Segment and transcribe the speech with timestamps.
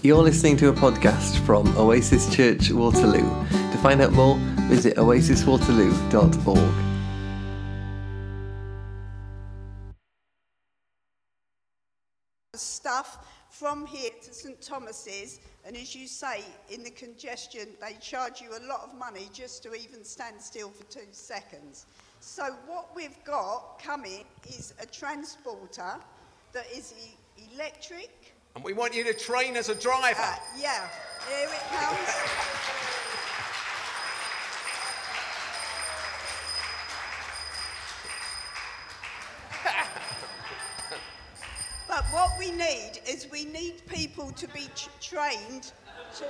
[0.00, 3.28] You're listening to a podcast from Oasis Church Waterloo.
[3.50, 4.36] To find out more,
[4.68, 6.84] visit oasiswaterloo.org.
[12.54, 18.40] stuff from here to St Thomas's, and as you say, in the congestion, they charge
[18.40, 21.86] you a lot of money just to even stand still for two seconds.
[22.20, 25.96] So what we've got coming is a transporter
[26.52, 26.94] that is
[27.52, 28.37] electric.
[28.54, 30.20] And we want you to train as a driver.
[30.20, 30.88] Uh, yeah,
[31.28, 32.08] here it comes.
[41.88, 45.72] But what we need is we need people to be t- trained
[46.18, 46.24] to,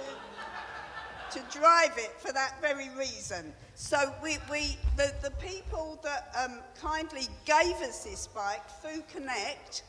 [1.33, 3.53] to drive it for that very reason.
[3.75, 9.83] So we, we the, the people that um, kindly gave us this bike, Food Connect,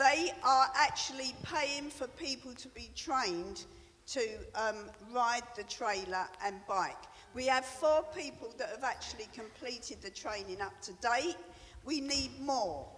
[0.00, 3.66] they are actually paying for people to be trained
[4.06, 4.22] to
[4.54, 4.76] um,
[5.12, 7.04] ride the trailer and bike.
[7.34, 11.36] We have four people that have actually completed the training up to date.
[11.84, 12.88] We need more.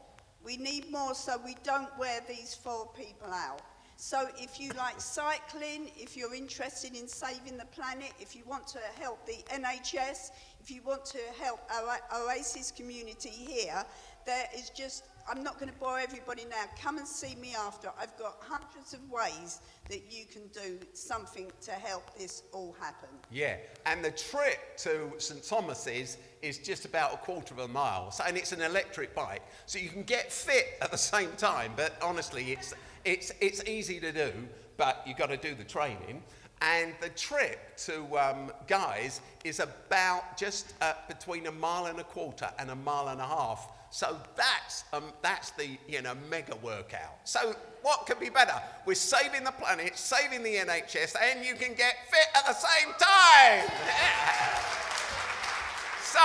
[0.44, 3.62] We need more so we don't wear these four people out.
[3.96, 8.66] So if you like cycling, if you're interested in saving the planet, if you want
[8.68, 13.84] to help the NHS, if you want to help our Oasis community here,
[14.26, 16.64] there is just, I'm not going to bore everybody now.
[16.80, 17.90] Come and see me after.
[18.00, 23.08] I've got hundreds of ways that you can do something to help this all happen.
[23.30, 23.56] Yeah,
[23.86, 28.24] and the trip to St Thomas's is just about a quarter of a mile, so,
[28.26, 31.72] and it's an electric bike, so you can get fit at the same time.
[31.76, 34.32] But honestly, it's it's it's easy to do,
[34.76, 36.22] but you've got to do the training.
[36.62, 42.04] And the trip to um, Guy's is about just uh, between a mile and a
[42.04, 43.68] quarter and a mile and a half.
[43.92, 47.18] So that's, um, that's the you know, mega workout.
[47.24, 48.54] So what could be better?
[48.86, 52.94] We're saving the planet, saving the NHS, and you can get fit at the same
[52.98, 53.68] time.
[56.02, 56.20] so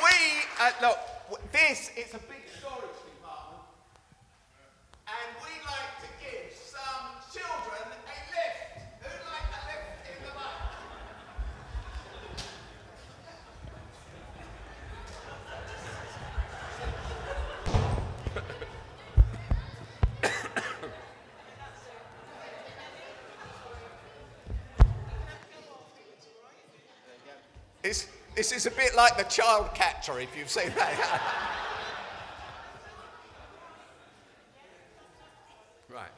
[0.00, 0.98] we, uh, look,
[1.50, 3.64] this is a big storage department,
[5.08, 8.78] and we like to give some children a lift.
[9.02, 10.70] Who'd like a lift in the back?
[27.82, 31.22] It's, this is a bit like the child catcher, if you've seen that.
[35.88, 36.10] right.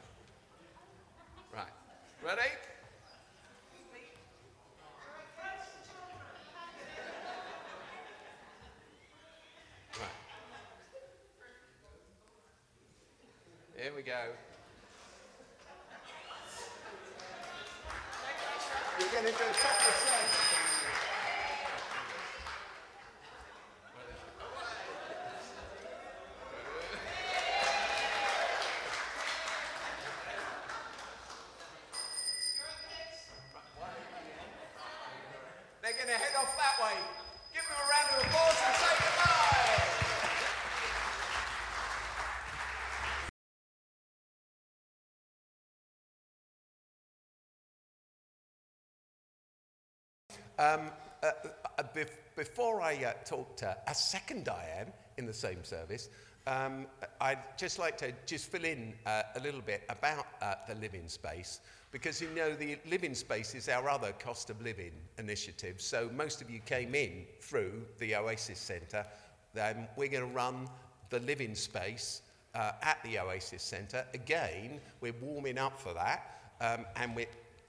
[1.53, 1.63] Right.
[2.21, 2.41] Ready?
[9.93, 10.09] Right.
[13.77, 14.11] Here we go.
[18.99, 20.49] You're going to do a couple of steps.
[35.89, 36.93] They're going to head off that way.
[37.51, 39.39] Give them a round of applause and say goodbye.
[50.69, 50.91] Um,
[51.23, 51.31] uh,
[51.79, 56.09] uh, bef- before I uh, talk to a second Diane in the same service,
[56.45, 56.85] um,
[57.19, 61.07] I'd just like to just fill in uh, a little bit about uh, the living
[61.07, 65.81] space because you know the living space is our other cost of living initiative.
[65.81, 69.07] So most of you came in through the Oasis Centre.
[69.55, 70.67] Then we're going to run
[71.09, 72.21] the living space
[72.53, 74.05] at the Oasis Centre.
[74.13, 77.25] Again, we're warming up for that, um, and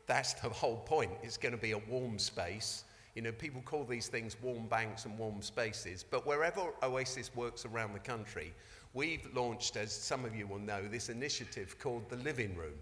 [0.06, 1.12] that's the whole point.
[1.22, 2.84] It's going to be a warm space.
[3.14, 7.64] You know, people call these things warm banks and warm spaces, but wherever Oasis works
[7.64, 8.54] around the country,
[8.94, 12.78] we've launched, as some of you will know, this initiative called the Living Room.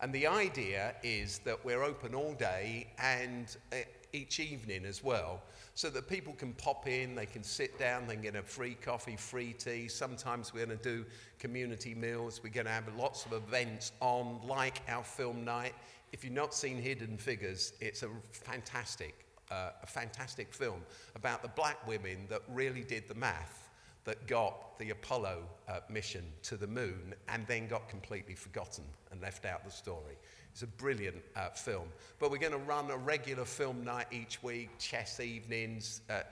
[0.00, 3.76] And the idea is that we're open all day and uh,
[4.12, 5.40] each evening as well,
[5.74, 8.74] so that people can pop in, they can sit down, they can get a free
[8.74, 9.88] coffee, free tea.
[9.88, 11.06] Sometimes we're going to do
[11.38, 12.40] community meals.
[12.42, 15.72] We're going to have lots of events on, like our film night.
[16.12, 20.80] If you've not seen Hidden Figures, it's a fantastic, uh, a fantastic film
[21.14, 23.68] about the black women that really did the math
[24.04, 29.20] that got the Apollo uh, mission to the moon and then got completely forgotten and
[29.20, 30.16] left out the story.
[30.50, 31.88] It's a brilliant uh, film.
[32.18, 36.22] But we're going to run a regular film night each week, chess evenings, uh,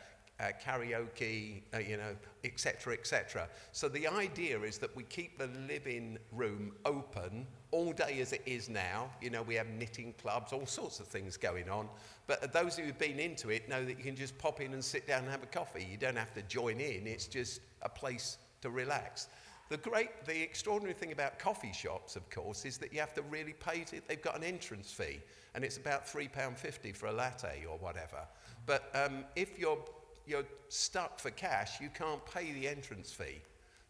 [0.41, 3.49] uh, karaoke, uh, you know, etc., etc.
[3.73, 8.43] So the idea is that we keep the living room open all day as it
[8.47, 9.11] is now.
[9.21, 11.89] You know, we have knitting clubs, all sorts of things going on.
[12.27, 15.07] But those who've been into it know that you can just pop in and sit
[15.07, 15.87] down and have a coffee.
[15.91, 19.29] You don't have to join in, it's just a place to relax.
[19.71, 23.23] The great, the extraordinary thing about coffee shops, of course, is that you have to
[23.23, 24.09] really pay it.
[24.09, 25.21] They've got an entrance fee,
[25.55, 28.27] and it's about £3.50 for a latte or whatever.
[28.67, 29.79] But um, if you're,
[30.27, 33.43] you're stuck for cash, you can't pay the entrance fee.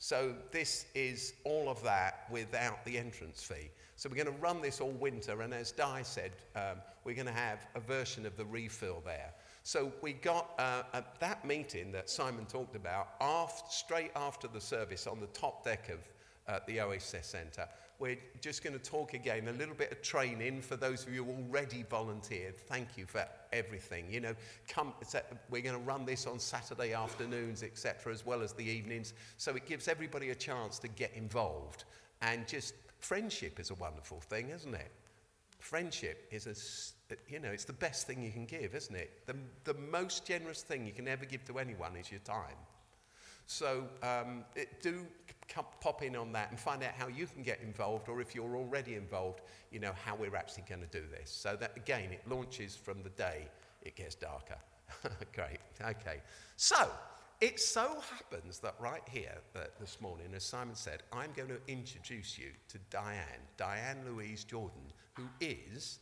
[0.02, 3.70] So this is all of that without the entrance fee.
[3.97, 7.26] So we're going to run this all winter, and as Di said, um, we're going
[7.26, 9.35] to have a version of the refill there.
[9.62, 14.61] So we got uh, at that meeting that Simon talked about, after, straight after the
[14.61, 15.99] service on the top deck of
[16.49, 17.69] uh, the Oasis Centre,
[17.99, 21.25] we're just going to talk again a little bit of training for those of you
[21.25, 22.56] who already volunteered.
[22.56, 24.06] Thank you for everything.
[24.11, 24.35] You know,
[24.69, 24.93] come,
[25.50, 29.14] we're going to run this on Saturday afternoons, etc., as well as the evenings.
[29.37, 31.85] So it gives everybody a chance to get involved.
[32.23, 34.91] And just friendship is a wonderful thing, isn't it?
[35.58, 39.26] Friendship is a, you know, it's the best thing you can give, isn't it?
[39.26, 42.56] The, the most generous thing you can ever give to anyone is your time.
[43.50, 45.05] So um, it, do
[45.49, 48.32] come, pop in on that and find out how you can get involved, or if
[48.32, 49.41] you're already involved,
[49.73, 51.32] you know, how we're actually going to do this.
[51.32, 53.49] So that, again, it launches from the day
[53.82, 54.56] it gets darker.
[55.35, 55.58] Great.
[55.81, 56.23] Okay.
[56.55, 56.88] So,
[57.41, 59.38] it so happens that right here
[59.81, 64.93] this morning, as Simon said, I'm going to introduce you to Diane, Diane Louise Jordan,
[65.14, 65.99] who is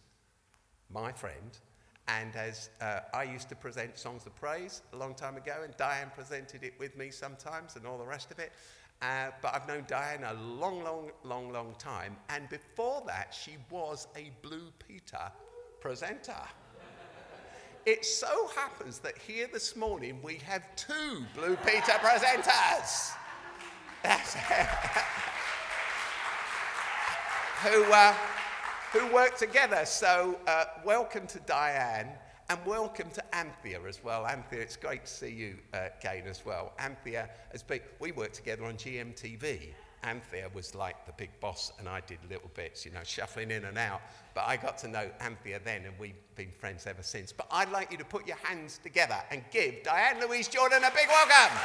[0.91, 1.59] my friend.
[2.09, 5.77] And as uh, I used to present Songs of Praise a long time ago, and
[5.77, 8.53] Diane presented it with me sometimes and all the rest of it.
[9.01, 12.17] Uh, but I've known Diane a long, long, long, long time.
[12.31, 15.31] And before that, she was a Blue Peter
[15.81, 16.35] presenter.
[17.87, 23.13] it so happens that here this morning we have two Blue Peter presenters.
[27.63, 28.15] who, uh,
[28.93, 29.85] who work together.
[29.85, 32.09] So, uh, welcome to Diane.
[32.51, 34.27] And welcome to Anthea as well.
[34.27, 36.73] Anthea, it's great to see you uh, again as well.
[36.79, 39.75] Anthea has been, we worked together on GMTV.
[40.03, 43.67] Anthea was like the big boss, and I did little bits, you know, shuffling in
[43.67, 44.01] and out.
[44.33, 47.33] But I got to know Anthea then, and we've been friends ever since.
[47.33, 50.91] But I'd like you to put your hands together and give Diane Louise Jordan a
[50.91, 51.59] big welcome.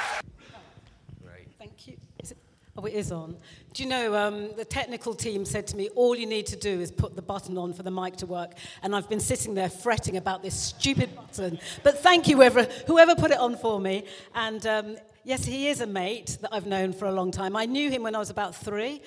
[2.84, 3.38] Oh, it is on.
[3.74, 6.82] Do you know, um, the technical team said to me, all you need to do
[6.82, 8.56] is put the button on for the mic to work.
[8.82, 11.60] And I've been sitting there fretting about this stupid button.
[11.82, 14.04] But thank you, whoever, whoever put it on for me.
[14.36, 17.56] And um, yes, he is a mate that I've known for a long time.
[17.56, 19.02] I knew him when I was about three.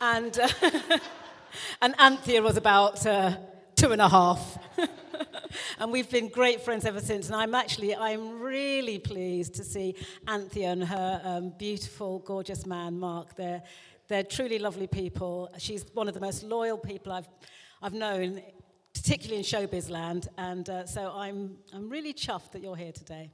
[0.00, 0.48] And, uh,
[1.82, 3.36] and Anthea was about uh,
[3.76, 4.58] two and a half.
[5.78, 7.26] and we've been great friends ever since.
[7.26, 9.94] And I'm actually, I'm really pleased to see
[10.26, 13.36] Anthea and her um, beautiful, gorgeous man, Mark.
[13.36, 13.62] They're,
[14.08, 15.50] they're truly lovely people.
[15.58, 17.28] She's one of the most loyal people I've,
[17.82, 18.42] I've known,
[18.94, 20.28] particularly in showbiz land.
[20.36, 23.30] And uh, so I'm, I'm really chuffed that you're here today.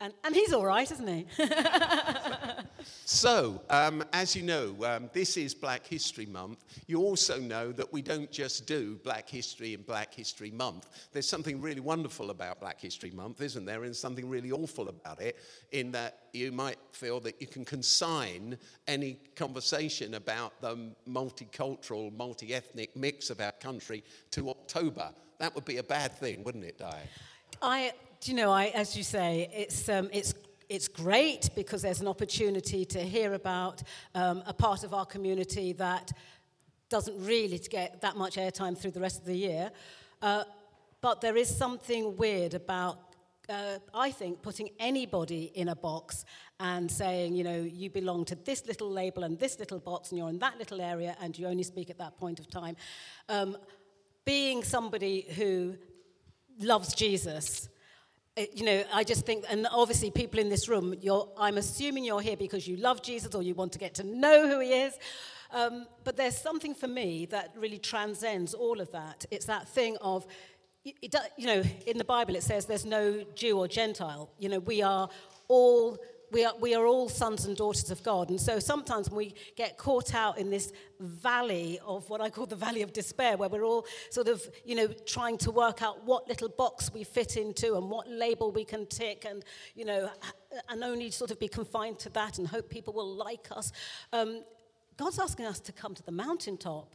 [0.00, 1.26] And, and he's all right, isn't he?
[3.04, 6.64] so, um, as you know, um, this is Black History Month.
[6.86, 10.88] You also know that we don't just do Black History and Black History Month.
[11.12, 13.84] There's something really wonderful about Black History Month, isn't there?
[13.84, 15.36] And something really awful about it,
[15.70, 22.54] in that you might feel that you can consign any conversation about the multicultural, multi
[22.54, 24.02] ethnic mix of our country
[24.32, 25.10] to October.
[25.38, 27.02] That would be a bad thing, wouldn't it, Di?
[27.62, 30.34] I do you know, I, as you say, it's, um, it's,
[30.68, 33.82] it's great because there's an opportunity to hear about
[34.14, 36.12] um, a part of our community that
[36.88, 39.70] doesn't really get that much airtime through the rest of the year.
[40.22, 40.44] Uh,
[41.00, 42.98] but there is something weird about,
[43.48, 46.24] uh, I think, putting anybody in a box
[46.58, 50.18] and saying, you know, you belong to this little label and this little box and
[50.18, 52.76] you're in that little area and you only speak at that point of time.
[53.28, 53.56] Um,
[54.24, 55.76] being somebody who
[56.58, 57.68] loves Jesus
[58.52, 60.94] you know, I just think, and obviously people in this room,
[61.38, 64.48] I'm assuming you're here because you love Jesus or you want to get to know
[64.48, 64.98] who he is.
[65.52, 69.24] Um, but there's something for me that really transcends all of that.
[69.30, 70.26] It's that thing of,
[70.84, 74.30] you know, in the Bible it says there's no Jew or Gentile.
[74.38, 75.08] You know, we are
[75.48, 75.98] all
[76.32, 78.30] we are, we are all sons and daughters of God.
[78.30, 82.46] And so sometimes when we get caught out in this valley of what I call
[82.46, 86.04] the valley of despair, where we're all sort of, you know, trying to work out
[86.04, 90.10] what little box we fit into and what label we can tick and, you know,
[90.68, 93.72] and only sort of be confined to that and hope people will like us.
[94.12, 94.42] Um,
[94.96, 96.94] God's asking us to come to the mountaintop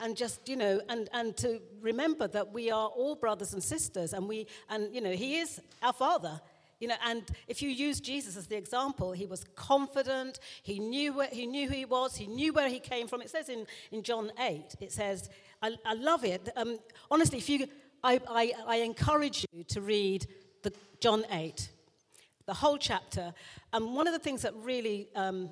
[0.00, 4.12] and just you know and and to remember that we are all brothers and sisters
[4.12, 6.40] and we and you know he is our father
[6.80, 11.12] You know, and if you use Jesus as the example, he was confident, he knew,
[11.12, 13.20] where, he knew who he was, he knew where he came from.
[13.20, 15.28] It says in, in John 8, it says,
[15.62, 16.48] I, I love it.
[16.56, 16.78] Um,
[17.10, 17.66] honestly, if you,
[18.02, 20.26] I, I, I encourage you to read
[20.62, 21.68] the John 8,
[22.46, 23.34] the whole chapter.
[23.74, 25.50] And one of the things that really um,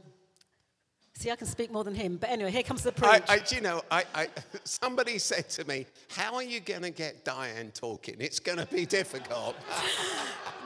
[1.19, 2.17] See, I can speak more than him.
[2.17, 3.11] But anyway, here comes the preach.
[3.11, 4.29] I, I, do you know, I, I,
[4.63, 8.15] somebody said to me, How are you going to get Diane talking?
[8.21, 9.57] It's going to be difficult.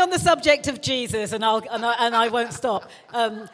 [0.00, 2.90] On the subject of Jesus, and, I'll, and, I, and I won't stop.
[3.12, 3.50] Um,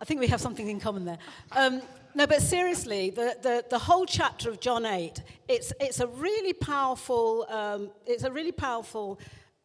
[0.00, 1.18] I think we have something in common there.
[1.52, 1.80] Um,
[2.12, 6.52] no, but seriously, the, the, the whole chapter of John 8, it's, it's a really
[6.52, 9.20] powerful, um, it's a really powerful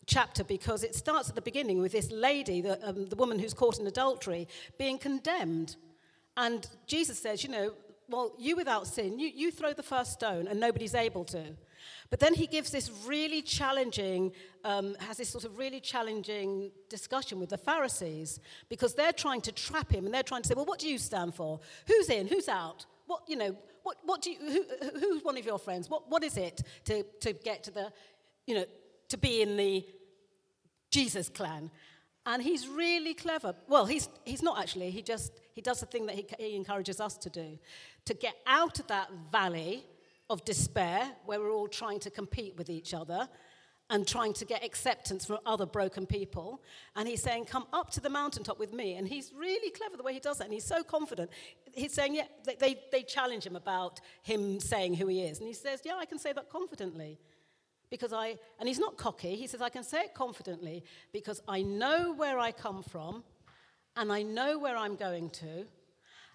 [0.06, 3.56] chapter because it starts at the beginning with this lady, the, um, the woman who's
[3.56, 4.48] caught in adultery,
[4.78, 5.76] being condemned.
[6.38, 7.74] And Jesus says, you know,
[8.10, 11.56] well, you without sin, you, you throw the first stone and nobody's able to.
[12.10, 14.34] But then he gives this really challenging,
[14.64, 19.52] um, has this sort of really challenging discussion with the Pharisees because they're trying to
[19.52, 21.60] trap him and they're trying to say, well, what do you stand for?
[21.88, 22.28] Who's in?
[22.28, 22.86] Who's out?
[23.08, 25.90] What, you know, what, what do you, who, who's one of your friends?
[25.90, 27.92] What, what is it to, to get to the,
[28.46, 28.66] you know,
[29.10, 29.86] to be in the
[30.90, 31.72] Jesus clan?
[32.26, 33.56] And he's really clever.
[33.68, 34.92] Well, he's, he's not actually.
[34.92, 37.58] He just he does the thing that he, he encourages us to do
[38.06, 39.84] to get out of that valley
[40.32, 43.28] of despair where we're all trying to compete with each other
[43.90, 46.62] and trying to get acceptance from other broken people.
[46.96, 48.96] And he's saying, Come up to the mountaintop with me.
[48.96, 50.46] And he's really clever the way he does that.
[50.46, 51.30] And he's so confident.
[51.74, 52.28] He's saying, Yeah,
[52.60, 55.40] they, they challenge him about him saying who he is.
[55.40, 57.20] And he says, Yeah, I can say that confidently
[57.90, 61.62] because I, and he's not cocky, he says, I can say it confidently because I
[61.62, 63.26] know where I come from
[63.98, 65.66] and I know where I'm going to,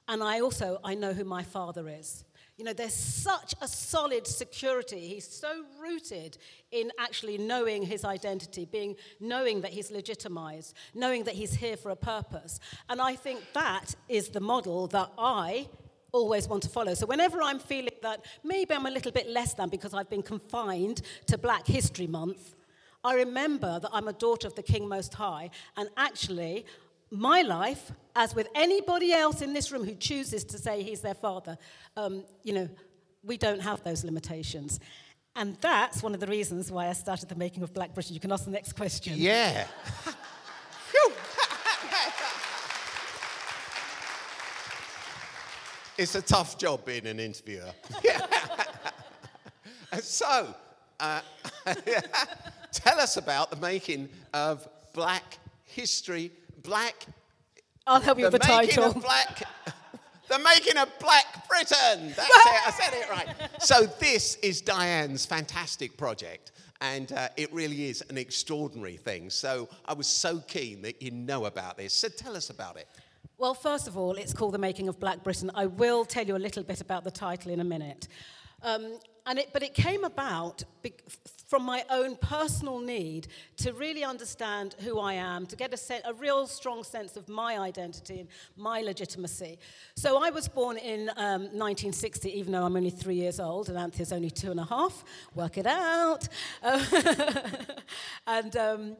[0.06, 2.24] and I also, I know who my father is.
[2.56, 5.00] You know, there's such a solid security.
[5.08, 6.38] He's so rooted
[6.70, 11.90] in actually knowing his identity, being knowing that he's legitimized, knowing that he's here for
[11.90, 12.58] a purpose.
[12.88, 15.68] And I think that is the model that I
[16.12, 16.94] always want to follow.
[16.94, 20.22] So whenever I'm feeling that maybe I'm a little bit less than because I've been
[20.22, 22.54] confined to Black History Month,
[23.04, 26.66] I remember that I'm a daughter of the King Most High, and actually,
[27.10, 31.14] my life, as with anybody else in this room who chooses to say he's their
[31.14, 31.58] father,
[31.96, 32.68] um, you know,
[33.22, 34.80] we don't have those limitations.
[35.34, 38.12] And that's one of the reasons why I started the making of Black British.
[38.12, 39.14] You can ask the next question.
[39.16, 39.66] Yeah.
[45.98, 47.70] it's a tough job being an interviewer.
[50.00, 50.54] so,
[51.00, 51.20] uh,
[52.72, 56.30] tell us about the making of Black History,
[56.66, 57.06] Black.
[57.86, 58.92] I'll help you with the title.
[58.94, 59.42] Black.
[60.28, 62.12] The making of Black Britain.
[62.16, 62.66] That's it.
[62.66, 63.28] I said it right.
[63.60, 69.30] So this is Diane's fantastic project, and uh, it really is an extraordinary thing.
[69.30, 71.94] So I was so keen that you know about this.
[71.94, 72.88] So tell us about it.
[73.38, 75.48] Well, first of all, it's called The Making of Black Britain.
[75.54, 78.08] I will tell you a little bit about the title in a minute.
[78.64, 80.64] Um, and it, but it came about
[81.46, 86.12] from my own personal need to really understand who I am, to get a, a
[86.14, 89.58] real strong sense of my identity and my legitimacy.
[89.96, 93.78] So I was born in um, 1960, even though I'm only three years old, and
[93.78, 95.04] Anthea's only two and a half.
[95.34, 96.28] Work it out.
[98.26, 98.96] and um,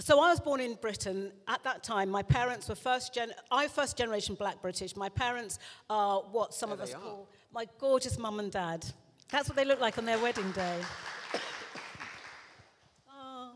[0.00, 1.32] so I was born in Britain.
[1.48, 3.32] At that time, my parents were first gen.
[3.50, 4.94] I first generation Black British.
[4.94, 5.58] My parents
[5.90, 7.00] are what some there of us are.
[7.00, 8.86] call my gorgeous mum and dad.
[9.30, 10.80] That's what they look like on their wedding day.
[13.10, 13.52] oh,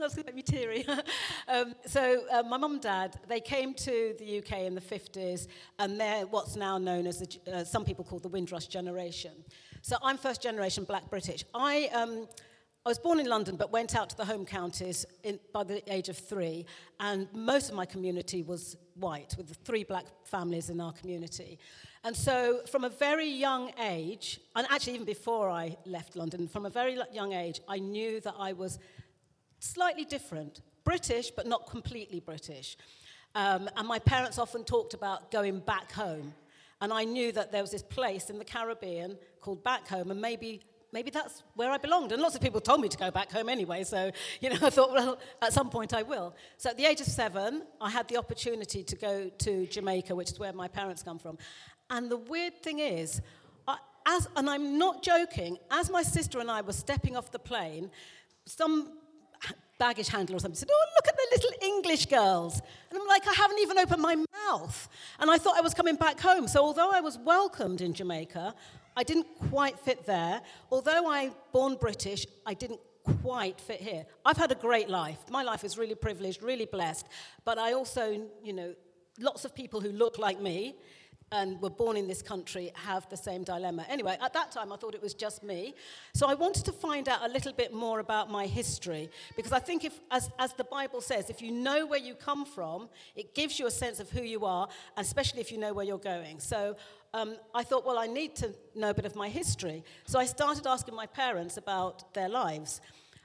[0.00, 0.86] that's going to make me teary.
[1.48, 5.48] um, so uh, my mum and dad, they came to the UK in the 50s,
[5.78, 9.32] and they're what's now known as, the, uh, some people call the Windrush generation.
[9.82, 11.44] So I'm first generation Black British.
[11.54, 11.90] I...
[11.92, 12.28] Um,
[12.84, 15.80] I was born in London, but went out to the home counties in, by the
[15.92, 16.66] age of three,
[16.98, 21.60] and most of my community was white, with three black families in our community.
[22.02, 26.66] And so, from a very young age, and actually even before I left London, from
[26.66, 28.80] a very young age, I knew that I was
[29.62, 32.76] slightly different, British, but not completely British.
[33.34, 36.34] Um, and my parents often talked about going back home.
[36.80, 40.20] And I knew that there was this place in the Caribbean called Back Home, and
[40.20, 42.12] maybe maybe that's where I belonged.
[42.12, 44.68] And lots of people told me to go back home anyway, so, you know, I
[44.68, 46.34] thought, well, at some point I will.
[46.58, 50.32] So at the age of seven, I had the opportunity to go to Jamaica, which
[50.32, 51.38] is where my parents come from.
[51.88, 53.22] And the weird thing is,
[53.66, 57.38] I, as, and I'm not joking, as my sister and I were stepping off the
[57.38, 57.90] plane,
[58.44, 58.98] some
[59.82, 62.62] baggage handler or something said, Oh, look at the little English girls.
[62.88, 64.88] And I'm like, I haven't even opened my mouth.
[65.18, 66.46] And I thought I was coming back home.
[66.46, 68.54] So although I was welcomed in Jamaica,
[68.96, 70.40] I didn't quite fit there.
[70.70, 72.80] Although I born British, I didn't
[73.22, 74.06] quite fit here.
[74.24, 75.18] I've had a great life.
[75.28, 77.08] My life is really privileged, really blessed.
[77.44, 78.04] But I also,
[78.44, 78.74] you know,
[79.18, 80.76] lots of people who look like me
[81.32, 83.84] and were born in this country have the same dilemma.
[83.88, 85.74] Anyway, at that time I thought it was just me.
[86.14, 89.58] So I wanted to find out a little bit more about my history because I
[89.58, 93.34] think if as, as the Bible says, if you know where you come from, it
[93.34, 96.38] gives you a sense of who you are, especially if you know where you're going.
[96.38, 96.76] So
[97.14, 99.84] um, I thought, well, I need to know a bit of my history.
[100.06, 102.80] So I started asking my parents about their lives.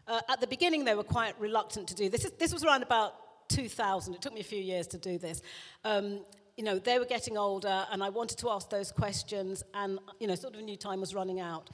[0.07, 2.29] Uh, at the beginning, they were quite reluctant to do this.
[2.39, 4.13] This was around about 2000.
[4.13, 5.41] It took me a few years to do this.
[5.83, 6.21] Um,
[6.57, 10.27] you know, they were getting older, and I wanted to ask those questions, and, you
[10.27, 11.69] know, sort of new time was running out.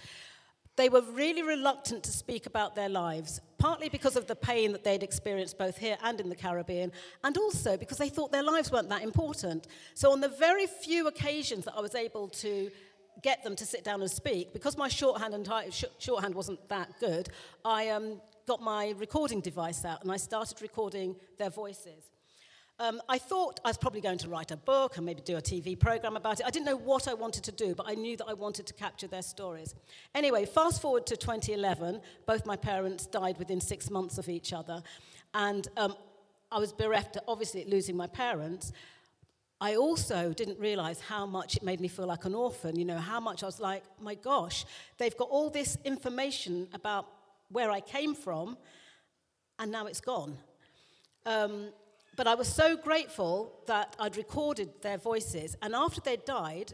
[0.75, 4.83] They were really reluctant to speak about their lives, partly because of the pain that
[4.83, 6.91] they'd experienced both here and in the Caribbean,
[7.23, 9.67] and also because they thought their lives weren't that important.
[9.93, 12.69] So, on the very few occasions that I was able to
[13.21, 15.47] get them to sit down and speak, because my shorthand and
[15.99, 17.29] shorthand wasn't that good,
[17.63, 22.09] I um, got my recording device out and I started recording their voices.
[22.79, 25.41] Um, I thought I was probably going to write a book and maybe do a
[25.41, 26.45] TV program about it.
[26.45, 28.73] I didn't know what I wanted to do, but I knew that I wanted to
[28.73, 29.75] capture their stories.
[30.15, 34.81] Anyway, fast forward to 2011, both my parents died within six months of each other.
[35.35, 35.95] And um,
[36.51, 38.71] I was bereft, obviously, at losing my parents.
[39.61, 42.97] I also didn't realize how much it made me feel like an orphan, you know,
[42.97, 44.65] how much I was like, my gosh,
[44.97, 47.07] they've got all this information about
[47.49, 48.57] where I came from,
[49.59, 50.37] and now it's gone.
[51.25, 51.67] Um,
[52.15, 55.55] but I was so grateful that I'd recorded their voices.
[55.61, 56.73] And after they died,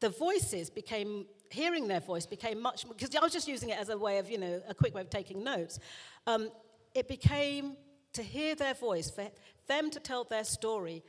[0.00, 3.78] the voices became, hearing their voice became much more, because I was just using it
[3.78, 5.78] as a way of, you know, a quick way of taking notes.
[6.26, 6.50] Um,
[6.94, 7.76] it became
[8.12, 9.28] to hear their voice, for
[9.66, 11.02] them to tell their story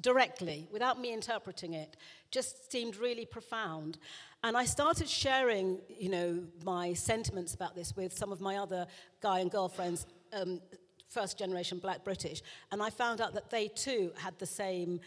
[0.00, 1.96] directly, without me interpreting it,
[2.30, 3.98] just seemed really profound.
[4.42, 8.86] And I started sharing, you know, my sentiments about this with some of my other
[9.20, 10.60] guy and girlfriends um,
[11.08, 12.42] first generation black British.
[12.70, 15.00] And I found out that they too had the same,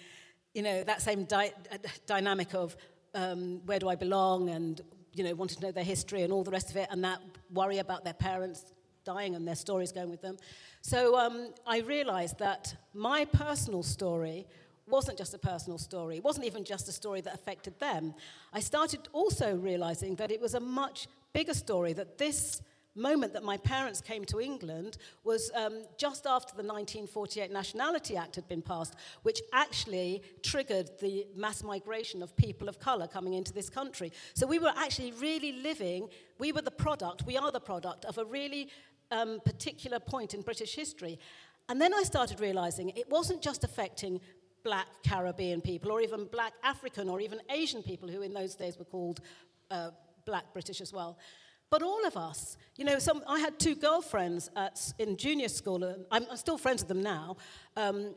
[0.53, 1.53] you know, that same di-
[2.05, 2.75] dynamic of
[3.13, 4.81] um, where do I belong and,
[5.13, 7.20] you know, wanting to know their history and all the rest of it, and that
[7.53, 8.65] worry about their parents
[9.03, 10.37] dying and their stories going with them.
[10.81, 14.48] So um, I realized that my personal story
[14.87, 16.18] wasn't just a personal story.
[16.18, 18.14] It wasn't even just a story that affected them.
[18.53, 22.61] I started also realizing that it was a much bigger story, that this
[22.95, 28.35] moment that my parents came to England was um, just after the 1948 Nationality Act
[28.35, 33.53] had been passed, which actually triggered the mass migration of people of colour coming into
[33.53, 34.11] this country.
[34.33, 38.17] So we were actually really living, we were the product, we are the product of
[38.17, 38.69] a really
[39.11, 41.19] um, particular point in British history.
[41.69, 44.19] And then I started realizing it wasn't just affecting
[44.63, 48.77] black Caribbean people or even black African or even Asian people who in those days
[48.77, 49.21] were called
[49.69, 49.91] uh,
[50.25, 51.17] black British as well.
[51.72, 55.84] But all of us, you know, some, I had two girlfriends at, in junior school,
[55.86, 57.38] and I'm, I'm still friends with them now.
[57.77, 58.14] Um,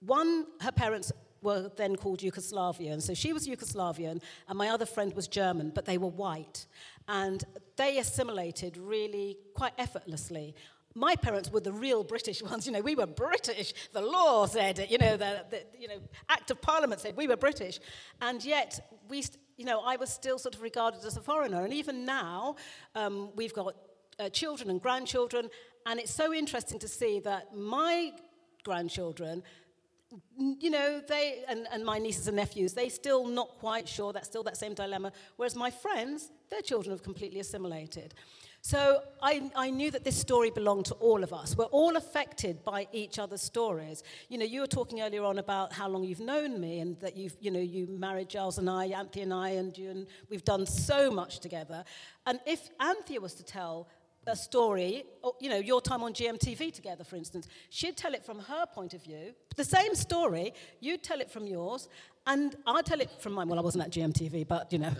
[0.00, 5.12] one, her parents were then called Yugoslavian, so she was Yugoslavian, and my other friend
[5.14, 6.66] was German, but they were white.
[7.06, 7.44] And
[7.76, 10.54] they assimilated really quite effortlessly
[10.96, 12.66] my parents were the real British ones.
[12.66, 13.74] You know, we were British.
[13.92, 14.90] The law said it.
[14.90, 17.78] You know, the, the you know, Act of Parliament said we were British,
[18.22, 19.22] and yet we,
[19.56, 21.64] you know, I was still sort of regarded as a foreigner.
[21.64, 22.56] And even now,
[22.94, 23.74] um, we've got
[24.18, 25.50] uh, children and grandchildren,
[25.86, 28.12] and it's so interesting to see that my
[28.64, 29.42] grandchildren,
[30.36, 34.26] you know, they, and, and my nieces and nephews, they still not quite sure, that's
[34.26, 38.14] still that same dilemma, whereas my friends, their children have completely assimilated.
[38.66, 41.56] So I, I knew that this story belonged to all of us.
[41.56, 44.02] We're all affected by each other's stories.
[44.28, 47.16] You know, you were talking earlier on about how long you've known me and that
[47.16, 50.44] you've, you know, you married Giles and I, Anthea and I, and you, and we've
[50.44, 51.84] done so much together.
[52.26, 53.86] And if Anthea was to tell
[54.26, 55.04] a story,
[55.38, 58.94] you know, your time on GMTV together, for instance, she'd tell it from her point
[58.94, 59.32] of view.
[59.54, 61.88] The same story, you'd tell it from yours,
[62.26, 63.48] and I'd tell it from mine.
[63.48, 64.92] Well, I wasn't at GMTV, but, you know.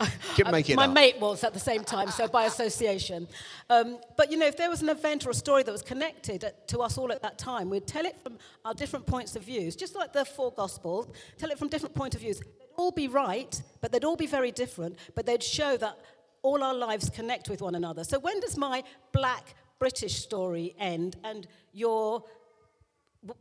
[0.38, 0.92] It My up.
[0.94, 3.28] mate was at the same time, so by association.
[3.68, 6.52] Um, but, you know, if there was an event or a story that was connected
[6.68, 9.76] to us all at that time, we'd tell it from our different points of views,
[9.76, 11.08] just like the four Gospels,
[11.38, 12.38] tell it from different points of views.
[12.40, 15.98] They'd all be right, but they'd all be very different, but they'd show that
[16.42, 18.02] all our lives connect with one another.
[18.04, 18.82] So when does my
[19.12, 22.24] black British story end and your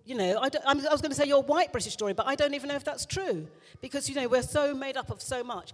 [0.06, 2.54] you know, I, I, was going to say your white British story, but I don't
[2.54, 3.48] even know if that's true
[3.82, 5.74] because, you know, we're so made up of so much.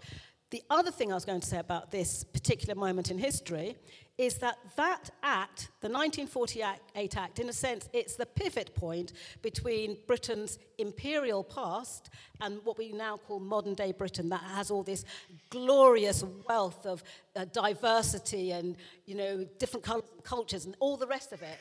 [0.51, 3.75] the other thing I was going to say about this particular moment in history
[4.17, 9.97] is that that act, the 1948 Act, in a sense, it's the pivot point between
[10.07, 15.03] Britain's imperial past and what we now call modern day Britain, that has all this
[15.49, 17.03] glorious wealth of
[17.35, 21.57] uh, diversity and, you know, different cul- cultures and all the rest of it.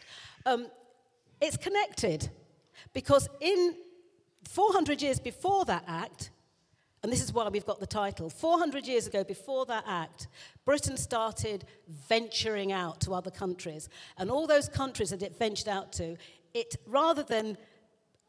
[0.47, 0.69] Um,
[1.41, 2.31] it's connected
[2.93, 3.77] because in
[4.49, 6.31] 400 years before that act,
[7.03, 8.31] and this is why we've got the title.
[8.31, 10.29] 400 years ago, before that act,
[10.65, 11.67] Britain started
[12.09, 13.91] venturing out to other countries.
[14.17, 16.17] And all those countries that it ventured out to,
[16.55, 17.59] it rather than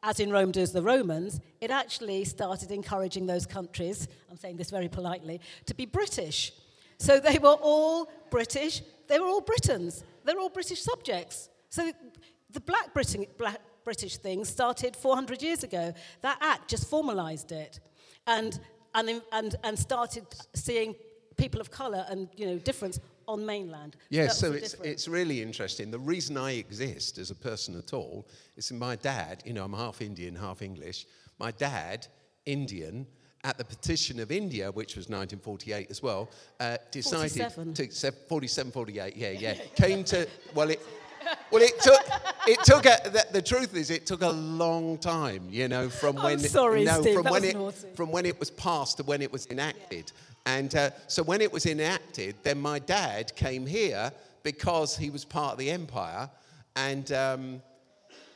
[0.02, 4.70] as in Rome does the Romans, it actually started encouraging those countries, I'm saying this
[4.70, 6.52] very politely, to be British.
[6.98, 11.48] So they were all British, they were all Britons, they were all British subjects.
[11.70, 11.92] So
[12.50, 15.92] the black, Britain, black British thing started 400 years ago.
[16.22, 17.80] That act just formalized it
[18.26, 18.58] and,
[18.94, 20.94] and, and, and started seeing
[21.36, 23.96] people of colour and you know, difference on mainland.
[24.08, 25.90] Yes, so it's, it's really interesting.
[25.90, 29.72] The reason I exist as a person at all is my dad, you know, I'm
[29.72, 31.06] half Indian, half English.
[31.38, 32.06] My dad,
[32.44, 33.06] Indian,
[33.44, 36.28] at the partition of India, which was 1948 as well,
[36.58, 37.74] uh, decided 47.
[37.74, 40.80] to 47, 48, yeah, yeah, came to well, it
[41.50, 42.00] well, it took.
[42.46, 42.86] It took.
[42.86, 45.48] A, the, the, truth is, it took a long time.
[45.50, 46.38] You know, from when.
[46.38, 47.88] Sorry, no, Steve, from when it naughty.
[47.94, 50.12] from when it was passed to when it was enacted.
[50.46, 54.12] And uh, so when it was enacted, then my dad came here
[54.44, 56.30] because he was part of the empire,
[56.76, 57.62] and um,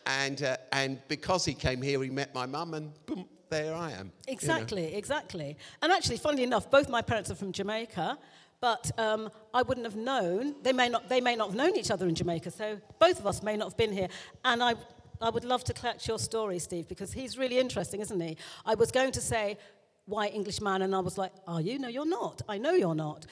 [0.06, 3.92] and uh, and because he came here, he met my mum, and boom, there I
[3.92, 4.10] am.
[4.26, 4.98] Exactly, you know.
[4.98, 5.56] exactly.
[5.82, 8.18] And actually, funnily enough, both my parents are from Jamaica.
[8.60, 11.90] But um, I wouldn't have known, they may, not, they may not have known each
[11.90, 14.08] other in Jamaica, so both of us may not have been here.
[14.44, 14.74] And I,
[15.20, 18.36] I would love to collect your story, Steve, because he's really interesting, isn't he?
[18.66, 19.56] I was going to say,
[20.04, 21.78] white Englishman, and I was like, Are you?
[21.78, 22.42] No, you're not.
[22.48, 23.26] I know you're not.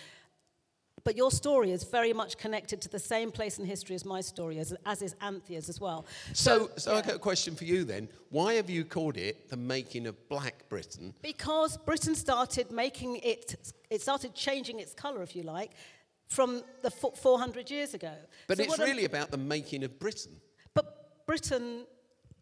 [1.09, 4.21] But your story is very much connected to the same place in history as my
[4.21, 6.05] story, as, as is Anthea's as well.
[6.35, 6.99] So, so yeah.
[6.99, 8.11] I've got a question for you then.
[8.29, 11.15] Why have you called it the making of Black Britain?
[11.23, 15.71] Because Britain started making it, it started changing its colour, if you like,
[16.27, 18.13] from the 400 years ago.
[18.47, 20.37] But so it's really about the making of Britain.
[20.75, 21.87] But Britain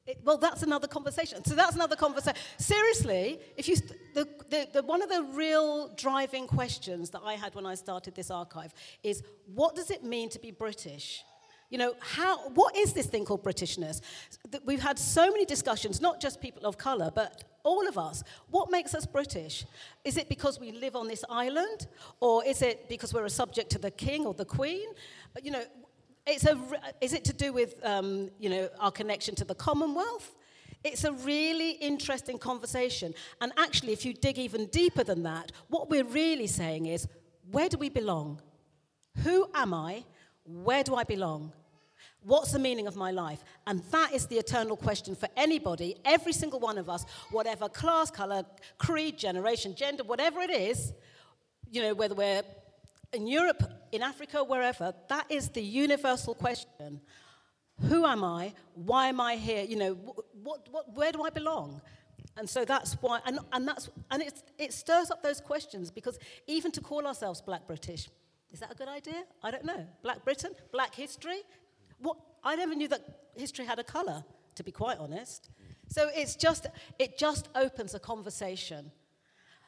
[0.06, 1.44] it, well, that's another conversation.
[1.44, 2.38] So that's another conversation.
[2.58, 7.34] Seriously, if you st- the, the, the, one of the real driving questions that I
[7.34, 11.24] had when I started this archive is what does it mean to be British?
[11.70, 14.00] You know, how, what is this thing called Britishness?
[14.64, 18.22] We've had so many discussions, not just people of colour, but all of us.
[18.50, 19.66] What makes us British?
[20.04, 21.88] Is it because we live on this island?
[22.20, 24.86] Or is it because we're a subject to the king or the queen?
[25.42, 25.64] You know,
[26.26, 26.58] it's a,
[27.00, 30.34] is it to do with um, you know, our connection to the Commonwealth?
[30.84, 33.14] It's a really interesting conversation.
[33.40, 37.08] And actually, if you dig even deeper than that, what we're really saying is
[37.50, 38.40] where do we belong?
[39.24, 40.04] Who am I?
[40.44, 41.52] Where do I belong?
[42.22, 43.44] What's the meaning of my life?
[43.66, 48.10] And that is the eternal question for anybody, every single one of us, whatever class,
[48.10, 48.44] color,
[48.78, 50.92] creed, generation, gender, whatever it is,
[51.70, 52.42] you know, whether we're
[53.12, 53.62] in Europe,
[53.96, 57.00] in Africa, wherever, that is the universal question.
[57.88, 58.52] Who am I?
[58.74, 59.64] Why am I here?
[59.64, 59.94] You know,
[60.42, 61.80] what, what, where do I belong?
[62.36, 66.18] And so that's why, and, and, that's, and it, it stirs up those questions because
[66.46, 68.08] even to call ourselves Black British,
[68.52, 69.24] is that a good idea?
[69.42, 69.86] I don't know.
[70.02, 70.52] Black Britain?
[70.72, 71.40] Black history?
[71.98, 72.18] What?
[72.44, 73.02] I never knew that
[73.34, 75.50] history had a colour, to be quite honest.
[75.88, 76.66] So it's just,
[76.98, 78.92] it just opens a conversation.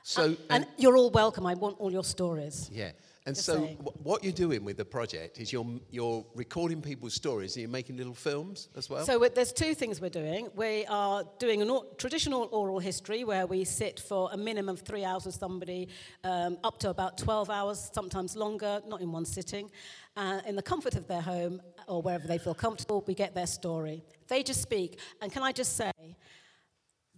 [0.03, 1.47] So, and, and, and you're all welcome.
[1.47, 2.71] I want all your stories.
[2.73, 2.93] Yeah.
[3.29, 3.67] And so,
[4.03, 7.99] what you're doing with the project is you're, you're recording people's stories and you're making
[7.99, 9.05] little films as well?
[9.05, 10.49] So, there's two things we're doing.
[10.57, 15.05] We are doing a traditional oral history where we sit for a minimum of three
[15.05, 15.89] hours with somebody,
[16.25, 19.71] um, up to about 12 hours, sometimes longer, not in one sitting.
[20.17, 23.47] Uh, in the comfort of their home or wherever they feel comfortable, we get their
[23.47, 24.03] story.
[24.29, 25.01] They just speak.
[25.21, 25.93] And can I just say,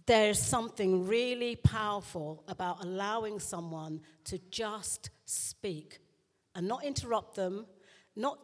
[0.05, 5.99] there's something really powerful about allowing someone to just speak
[6.55, 7.65] and not interrupt them,
[8.15, 8.39] not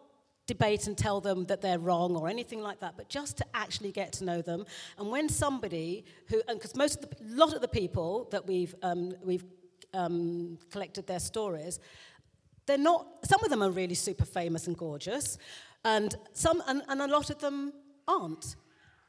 [0.48, 3.92] debate and tell them that they're wrong or anything like that, but just to actually
[3.92, 4.66] get to know them.
[4.98, 8.74] And when somebody who, and because most of the, lot of the people that we've,
[8.82, 9.44] um, we've
[9.94, 11.80] um, collected their stories,
[12.66, 15.38] they're not, some of them are really super famous and gorgeous,
[15.84, 17.74] and, some, and, and a lot of them
[18.08, 18.56] aren't.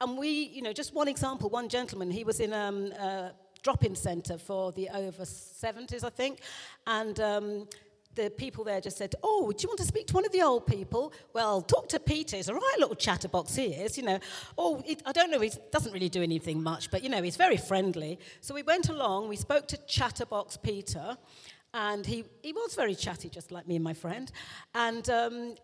[0.00, 3.32] And we, you know, just one example, one gentleman, he was in um, a
[3.62, 6.40] drop-in centre for the over 70s, I think,
[6.86, 7.68] and um,
[8.14, 10.42] the people there just said, Oh, do you want to speak to one of the
[10.42, 11.12] old people?
[11.32, 12.36] Well, talk to Peter.
[12.36, 14.18] He's a right little chatterbox he is, you know.
[14.56, 17.36] Oh, it, I don't know, he doesn't really do anything much, but, you know, he's
[17.36, 18.18] very friendly.
[18.40, 21.16] So we went along, we spoke to Chatterbox Peter,
[21.74, 24.30] And he, he was very chatty, just like me and my friend.
[24.74, 25.54] And, um,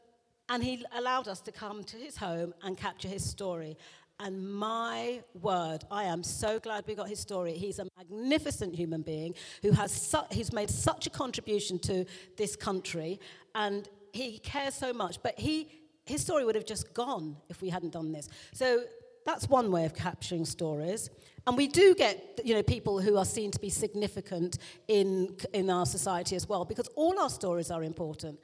[0.48, 3.76] and he allowed us to come to his home and capture his story.
[4.20, 7.52] And my word, I am so glad we got his story.
[7.52, 12.04] He's a magnificent human being who has su- made such a contribution to
[12.36, 13.18] this country,
[13.54, 15.20] and he cares so much.
[15.22, 15.68] But he,
[16.06, 18.28] his story would have just gone if we hadn't done this.
[18.52, 18.84] So
[19.26, 21.10] that's one way of capturing stories.
[21.46, 25.70] And we do get, you know, people who are seen to be significant in, in
[25.70, 28.38] our society as well, because all our stories are important.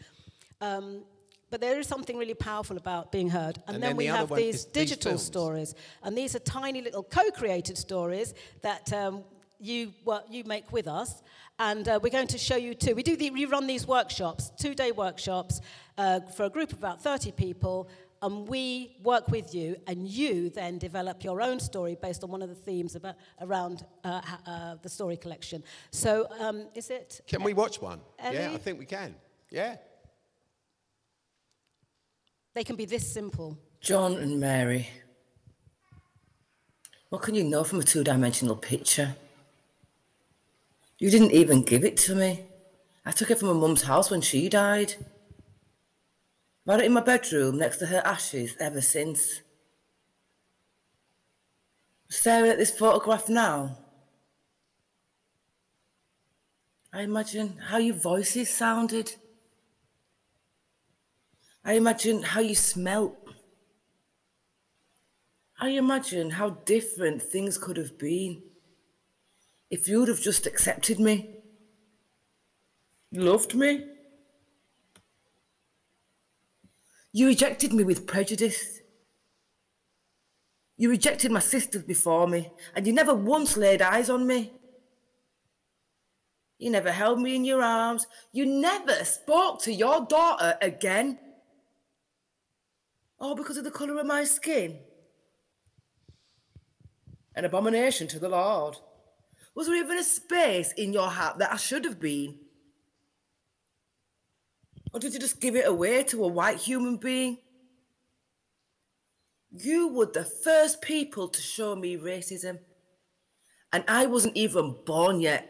[0.61, 1.05] Um,
[1.51, 3.57] but there is something really powerful about being heard.
[3.67, 5.75] And, And then, then we the have these is these digital stories.
[6.03, 9.25] And these are tiny little co created stories that um,
[9.59, 11.23] you, well, you make with us.
[11.59, 12.95] And uh, we're going to show you too.
[12.95, 15.61] We, do the, we run these workshops, two day workshops,
[15.99, 17.89] uh, for a group of about 30 people.
[18.23, 22.43] And we work with you, and you then develop your own story based on one
[22.43, 25.65] of the themes about, around uh, uh, the story collection.
[25.91, 27.23] So, um, is it?
[27.27, 28.01] Can we watch one?
[28.23, 29.15] Yeah, I think we can.
[29.51, 29.77] Yeah.
[32.55, 33.59] They can be this simple.
[33.81, 34.89] John and Mary.
[37.09, 39.17] What can you know from a two dimensional picture?
[40.99, 42.45] You didn't even give it to me.
[43.07, 44.95] I took it from my mum's house when she died.
[46.67, 49.41] I've had it in my bedroom next to her ashes ever since.
[52.09, 53.79] Staring at this photograph now.
[56.93, 59.15] I imagine how your voices sounded.
[61.65, 63.17] I imagine how you smelt.
[65.59, 68.43] I imagine how different things could have been
[69.71, 71.37] if you'd have just accepted me,
[73.13, 73.85] loved me.
[77.13, 78.81] You rejected me with prejudice.
[80.77, 84.53] You rejected my sisters before me, and you never once laid eyes on me.
[86.59, 88.07] You never held me in your arms.
[88.33, 91.19] You never spoke to your daughter again.
[93.21, 94.79] All because of the colour of my skin.
[97.35, 98.77] An abomination to the Lord.
[99.55, 102.39] Was there even a space in your heart that I should have been?
[104.93, 107.39] Or did you just give it away to a white human being?
[109.53, 112.59] You were the first people to show me racism.
[113.73, 115.49] And I wasn't even born yet.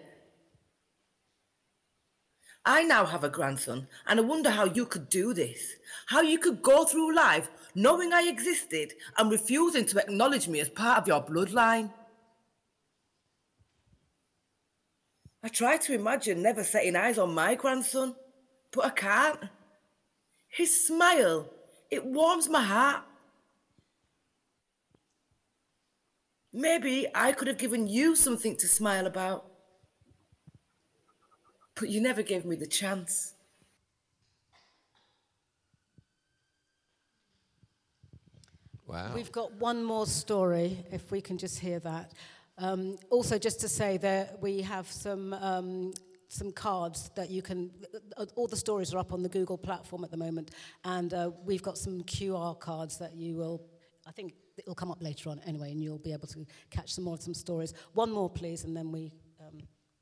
[2.64, 5.76] I now have a grandson, and I wonder how you could do this.
[6.06, 10.68] How you could go through life knowing I existed and refusing to acknowledge me as
[10.68, 11.92] part of your bloodline.
[15.42, 18.14] I try to imagine never setting eyes on my grandson,
[18.72, 19.40] but I can't.
[20.48, 21.48] His smile,
[21.90, 23.04] it warms my heart.
[26.52, 29.46] Maybe I could have given you something to smile about.
[31.76, 33.34] But you never gave me the chance.
[38.90, 39.12] Wow.
[39.14, 42.12] We've got one more story, if we can just hear that.
[42.58, 45.92] Um, also, just to say that we have some some
[46.26, 47.70] some cards that you can.
[48.34, 50.50] All the stories are up on the Google platform at the moment,
[50.84, 53.62] and uh, we've got some QR cards that you will.
[54.08, 57.04] I think it'll come up later on anyway, and you'll be able to catch some
[57.04, 57.74] more some stories.
[57.92, 59.58] One more, please, and then we um,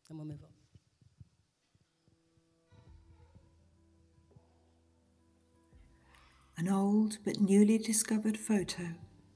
[0.09, 0.48] then we'll move on.
[6.59, 8.95] An old but newly discovered photo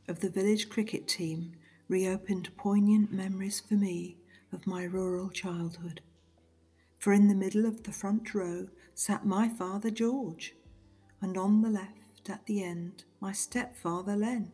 [0.09, 1.53] of the village cricket team
[1.87, 4.17] reopened poignant memories for me
[4.53, 6.01] of my rural childhood.
[6.99, 10.57] For in the middle of the front row sat my father George,
[11.21, 14.51] and on the left at the end my stepfather Len.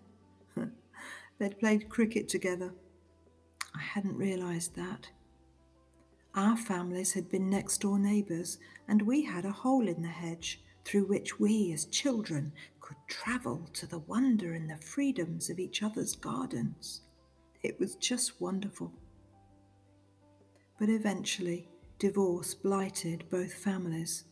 [1.39, 2.75] They'd played cricket together.
[3.75, 5.09] I hadn't realised that.
[6.35, 10.61] Our families had been next door neighbours, and we had a hole in the hedge
[10.89, 15.83] through which we as children could travel to the wonder and the freedoms of each
[15.83, 17.03] other's gardens.
[17.63, 18.95] It was just wonderful.
[20.81, 24.25] But eventually, divorce blighted both families.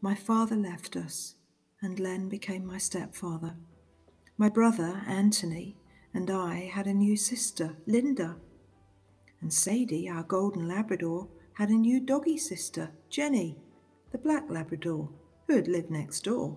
[0.00, 1.34] My father left us,
[1.82, 3.56] and Len became my stepfather.
[4.36, 5.76] My brother, Anthony,
[6.14, 8.36] and I had a new sister, Linda.
[9.40, 13.56] And Sadie, our golden Labrador, had a new doggy sister, Jenny,
[14.12, 15.08] the black Labrador,
[15.48, 16.56] who had lived next door.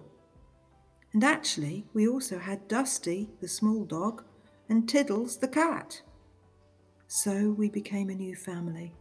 [1.13, 4.23] And actually, we also had Dusty, the small dog,
[4.69, 6.01] and Tiddles, the cat.
[7.07, 8.93] So we became a new family.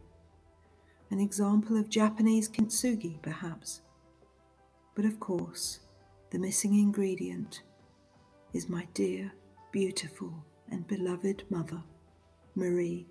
[1.11, 3.81] An example of Japanese kintsugi, perhaps.
[4.95, 5.81] But of course,
[6.31, 7.63] the missing ingredient
[8.53, 9.33] is my dear,
[9.71, 11.83] beautiful, and beloved mother,
[12.55, 13.07] Marie.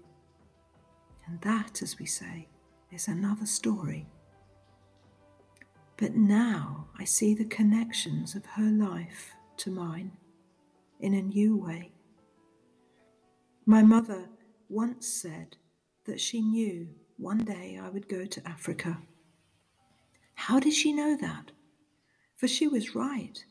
[1.27, 2.49] And that, as we say,
[2.91, 4.07] is another story
[6.01, 10.13] But now I see the connections of her life to mine
[10.99, 11.93] in a new way.
[13.67, 14.31] My mother
[14.71, 15.59] once said
[16.07, 18.97] that she knew one day I would go to Africa.
[20.35, 21.51] How did she know that?
[22.35, 23.45] For she was right.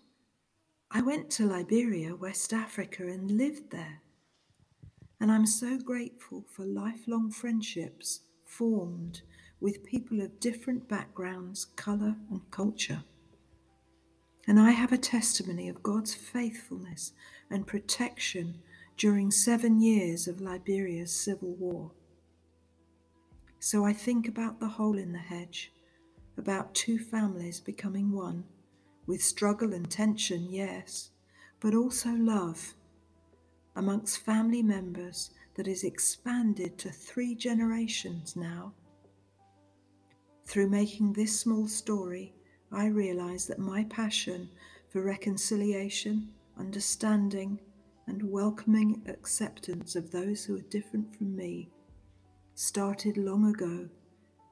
[0.89, 4.01] I went to Liberia, West Africa, and lived there.
[5.21, 9.21] And I'm so grateful for lifelong friendships formed
[9.61, 13.03] with people of different backgrounds, colour, and culture.
[14.47, 17.11] And I have a testimony of God's faithfulness
[17.51, 18.59] and protection
[18.97, 21.91] during seven years of Liberia's civil war.
[23.59, 25.71] So I think about the hole in the hedge,
[26.37, 28.45] about two families becoming one,
[29.05, 31.09] with struggle and tension, yes,
[31.59, 32.73] but also love
[33.75, 38.73] amongst family members that is expanded to three generations now.
[40.49, 42.33] Through making this small story,
[42.71, 44.49] I realize that my passion
[44.89, 47.59] for reconciliation, understanding,
[48.07, 51.69] and welcoming acceptance of those who are different from me
[52.55, 53.89] started long ago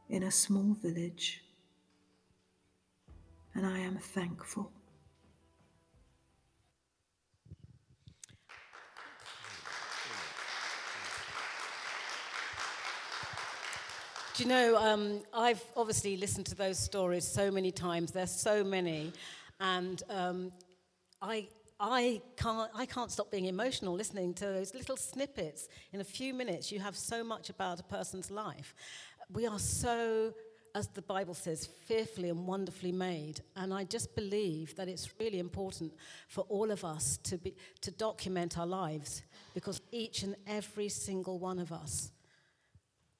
[0.07, 1.43] in a small village.
[3.55, 4.71] And I am thankful.
[14.38, 18.12] Do you know, um, I've obviously listened to those stories so many times.
[18.12, 19.12] There's so many.
[19.60, 20.52] And um,
[21.19, 21.47] I,
[21.80, 25.69] I, can't, I can't stop being emotional listening to those little snippets.
[25.91, 28.76] In a few minutes, you have so much about a person's life.
[29.34, 30.36] We are so,
[30.76, 33.41] as the Bible says, fearfully and wonderfully made.
[33.56, 35.93] And I just believe that it's really important
[36.28, 39.23] for all of us to, be, to document our lives
[39.56, 42.12] because each and every single one of us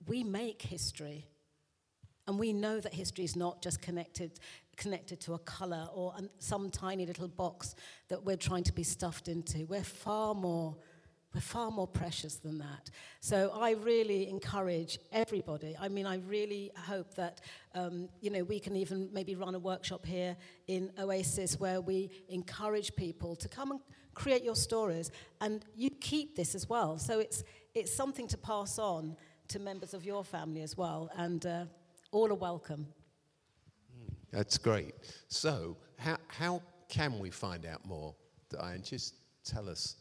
[0.08, 1.28] we make history.
[2.28, 4.40] And we know that history is not just connected,
[4.76, 7.76] connected to a color or some tiny little box
[8.10, 9.66] that we're trying to be stuffed into.
[9.66, 10.76] We're far more,
[11.34, 12.90] we're far more precious than that.
[13.22, 15.78] So I really encourage everybody.
[15.80, 17.40] I mean, I really hope that
[17.76, 20.36] um, you know we can even maybe run a workshop here
[20.68, 23.80] in Oasis where we encourage people to come and
[24.16, 26.98] create your stories, and you keep this as well.
[26.98, 27.44] So it's
[27.74, 29.16] it's something to pass on
[29.50, 31.66] to members of your family as well, and uh,
[32.12, 32.88] all are welcome.
[34.32, 34.94] That's great.
[35.28, 38.14] So, how, how can we find out more,
[38.50, 38.82] Diane?
[38.84, 39.96] Just tell us.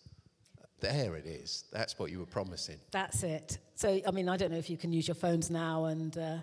[0.81, 1.65] There it is.
[1.73, 2.77] That's what you were promising.
[2.91, 3.59] That's it.
[3.77, 6.37] So, I mean, I don't know if you can use your phones now and uh,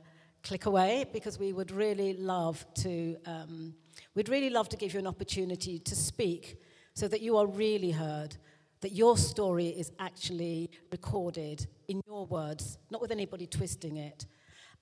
[0.43, 3.15] click away because we would really love to.
[3.27, 3.75] Um,
[4.15, 6.57] we'd really love to give you an opportunity to speak
[6.95, 8.35] so that you are really heard
[8.83, 14.25] that your story is actually recorded in your words, not with anybody twisting it,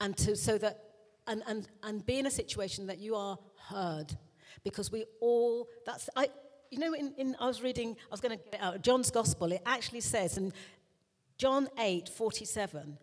[0.01, 0.79] and to, so that,
[1.27, 3.37] and, and, and be in a situation that you are
[3.69, 4.17] heard.
[4.63, 6.29] Because we all, that's, I,
[6.71, 9.51] you know, in, in, I was reading, I was going to get out, John's Gospel,
[9.51, 10.51] it actually says in
[11.37, 12.97] John 8 47,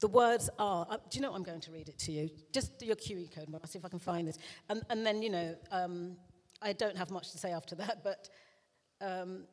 [0.00, 2.30] the words are, uh, do you know what I'm going to read it to you?
[2.52, 4.38] Just your QR code, I'll see if I can find this.
[4.70, 6.16] And, and then, you know, um,
[6.62, 8.30] I don't have much to say after that, but
[9.02, 9.44] um,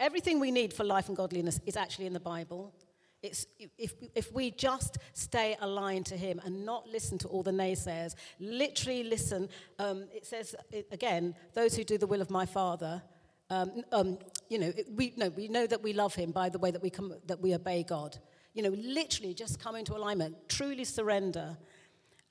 [0.00, 2.74] Everything we need for life and godliness is actually in the Bible.
[3.22, 3.46] It's,
[3.78, 8.14] if, if we just stay aligned to Him and not listen to all the naysayers,
[8.38, 10.54] literally listen, um, it says
[10.90, 13.02] again, those who do the will of my Father,
[13.50, 14.18] um, um,
[14.50, 16.90] you know, we, no, we know that we love Him by the way that we,
[16.90, 18.18] come, that we obey God.
[18.52, 21.56] You know, literally just come into alignment, truly surrender,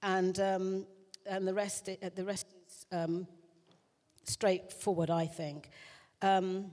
[0.04, 0.86] and, um,
[1.26, 3.26] and the, rest, the rest is um,
[4.26, 5.70] straightforward, I think.
[6.22, 6.72] Um,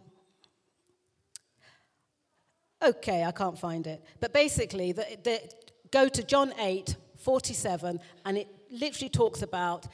[2.82, 4.02] Okay, I can't find it.
[4.20, 5.40] But basically, the, the,
[5.90, 9.86] go to John 8, 47, and it literally talks about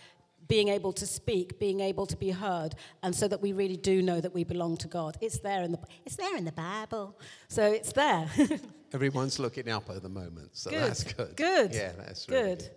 [0.49, 4.03] being able to speak, being able to be heard, and so that we really do
[4.03, 5.17] know that we belong to God.
[5.21, 7.19] It's there in the, it's there in the Bible.
[7.49, 8.29] So it's there.
[8.93, 10.81] Everyone's looking up at the moment, so good.
[10.81, 11.37] that's good.
[11.37, 11.75] Good.
[11.75, 12.59] Yeah, that's really good.
[12.59, 12.71] good.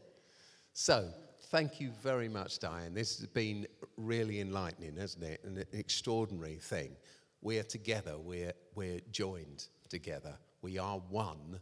[0.74, 1.10] So,
[1.52, 2.93] thank you very much, Diane.
[2.93, 3.67] This has been
[3.98, 5.43] really enlightening, hasn't it?
[5.43, 6.95] An extraordinary thing.
[7.41, 10.38] We're together, we're, we're joined together.
[10.62, 11.60] We are one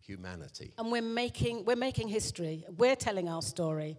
[0.00, 0.74] humanity.
[0.78, 2.64] And we're making, we're making history.
[2.76, 3.96] We're telling our story.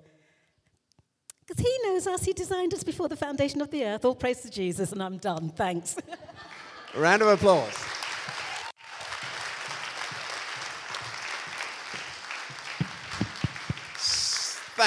[1.48, 4.06] Because he knows us, he designed us before the foundation of the earth.
[4.06, 5.50] All praise to Jesus, and I'm done.
[5.50, 5.96] Thanks.
[6.96, 7.74] Round of applause.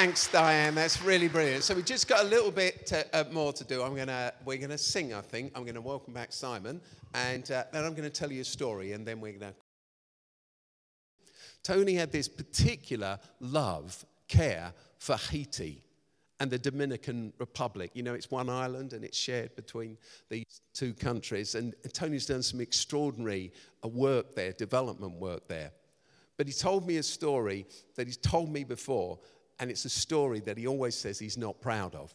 [0.00, 0.76] Thanks, Diane.
[0.76, 1.64] That's really brilliant.
[1.64, 3.82] So we just got a little bit to, uh, more to do.
[3.82, 5.12] I'm gonna, we're gonna sing.
[5.12, 6.80] I think I'm gonna welcome back Simon,
[7.14, 9.52] and uh, then I'm to tell you a story, and then we're to.
[11.64, 15.82] Tony had this particular love, care for Haiti.
[16.38, 17.90] and the Dominican Republic.
[17.94, 21.56] You know, it's one island and it's shared between these two countries.
[21.56, 23.52] And, and Tony's done some extraordinary
[23.84, 25.72] uh, work there, development work there.
[26.36, 29.18] But he told me a story that he's told me before,
[29.60, 32.14] and it's a story that he always says he's not proud of.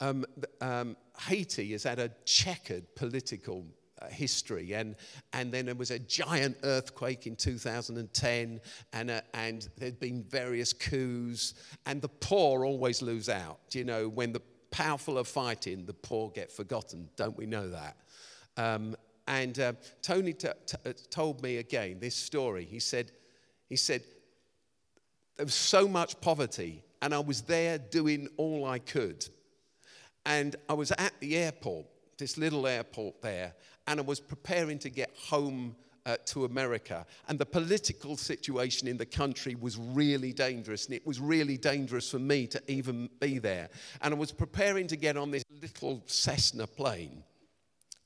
[0.00, 0.24] Um,
[0.60, 3.66] um, Haiti has had a checkered political
[4.02, 4.72] uh, history.
[4.74, 4.96] And,
[5.32, 8.60] and then there was a giant earthquake in 2010,
[8.92, 11.54] and, uh, and there'd been various coups,
[11.86, 13.60] and the poor always lose out.
[13.72, 17.08] You know, when the powerful are fighting, the poor get forgotten.
[17.16, 17.96] Don't we know that?
[18.56, 18.96] Um,
[19.28, 22.64] and uh, Tony t- t- uh, told me again this story.
[22.64, 23.12] He said,
[23.68, 24.02] he said,
[25.36, 29.26] there was so much poverty, and I was there doing all I could.
[30.26, 31.86] And I was at the airport,
[32.18, 33.54] this little airport there,
[33.86, 35.76] and I was preparing to get home
[36.06, 37.04] uh, to America.
[37.28, 42.10] And the political situation in the country was really dangerous, and it was really dangerous
[42.10, 43.70] for me to even be there.
[44.00, 47.24] And I was preparing to get on this little Cessna plane.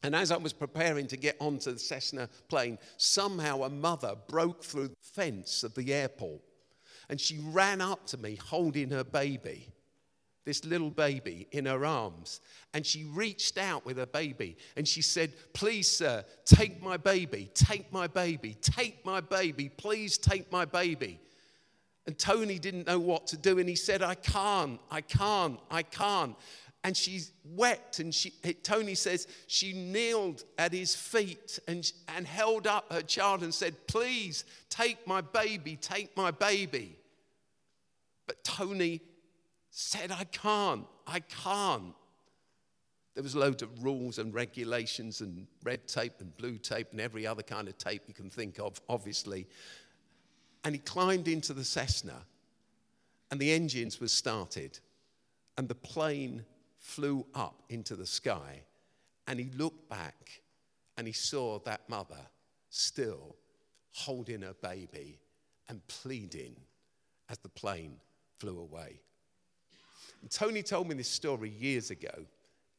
[0.03, 4.63] And as I was preparing to get onto the Cessna plane, somehow a mother broke
[4.63, 6.41] through the fence of the airport
[7.09, 9.73] and she ran up to me holding her baby
[10.49, 12.41] this little baby in her arms.
[12.73, 17.51] And she reached out with her baby and she said, Please, sir, take my baby,
[17.53, 21.21] take my baby, take my baby, please take my baby.
[22.07, 25.83] And Tony didn't know what to do and he said, I can't, I can't, I
[25.83, 26.35] can't.
[26.83, 28.31] And she wept, and she,
[28.63, 33.75] Tony says she kneeled at his feet and, and held up her child and said,
[33.89, 36.98] Please take my baby, take my baby.
[38.29, 39.01] But Tony
[39.71, 41.95] said, I can't, I can't.
[43.15, 47.27] There was loads of rules and regulations and red tape and blue tape and every
[47.27, 49.49] other kind of tape you can think of, obviously.
[50.63, 52.27] And he climbed into the Cessna,
[53.33, 54.79] and the engines were started,
[55.57, 56.45] and the plane
[56.77, 58.63] flew up into the sky.
[59.27, 60.43] And he looked back
[60.97, 62.21] and he saw that mother
[62.71, 63.37] still
[63.93, 65.19] holding her baby
[65.69, 66.57] and pleading
[67.29, 67.97] as the plane
[68.39, 69.01] flew away.
[70.23, 72.27] And Tony told me this story years ago,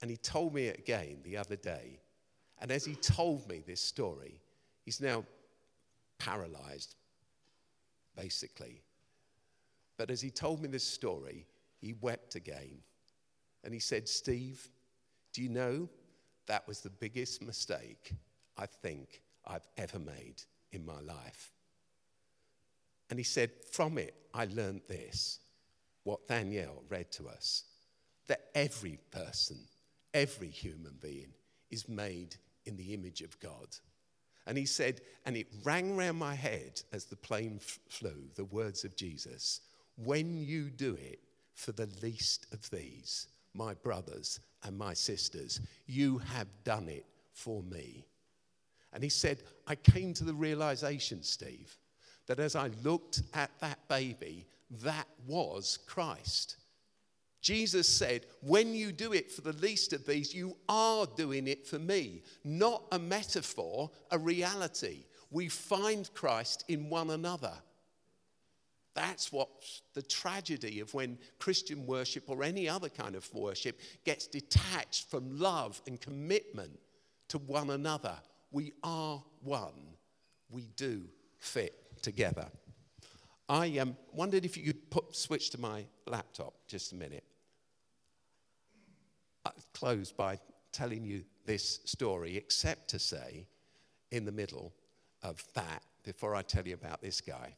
[0.01, 1.99] and he told me it again the other day.
[2.61, 4.41] And as he told me this story,
[4.83, 5.23] he's now
[6.17, 6.95] paralyzed,
[8.15, 8.81] basically.
[9.97, 11.45] But as he told me this story,
[11.79, 12.79] he wept again.
[13.63, 14.69] And he said, Steve,
[15.33, 15.89] do you know
[16.47, 18.13] that was the biggest mistake
[18.57, 20.41] I think I've ever made
[20.71, 21.53] in my life?
[23.09, 25.39] And he said, From it, I learned this
[26.09, 27.63] what Danielle read to us
[28.27, 29.57] that every person,
[30.13, 31.33] every human being
[31.69, 32.35] is made
[32.65, 33.67] in the image of God.
[34.47, 38.45] And he said, and it rang round my head as the plane f- flew, the
[38.45, 39.61] words of Jesus
[40.03, 41.19] when you do it
[41.53, 47.61] for the least of these, my brothers and my sisters, you have done it for
[47.63, 48.05] me.
[48.93, 51.77] And he said, I came to the realization, Steve,
[52.27, 56.57] that as I looked at that baby that was Christ.
[57.41, 61.65] Jesus said, When you do it for the least of these, you are doing it
[61.65, 62.23] for me.
[62.43, 65.05] Not a metaphor, a reality.
[65.31, 67.53] We find Christ in one another.
[68.95, 69.49] That's what
[69.93, 75.39] the tragedy of when Christian worship or any other kind of worship gets detached from
[75.39, 76.77] love and commitment
[77.29, 78.15] to one another.
[78.51, 79.95] We are one.
[80.49, 81.03] We do
[81.37, 82.47] fit together.
[83.49, 87.23] I um, wondered if you could put, switch to my laptop just a minute.
[89.43, 90.39] I'll close by
[90.71, 93.47] telling you this story, except to say,
[94.11, 94.71] in the middle
[95.23, 97.55] of that, before I tell you about this guy,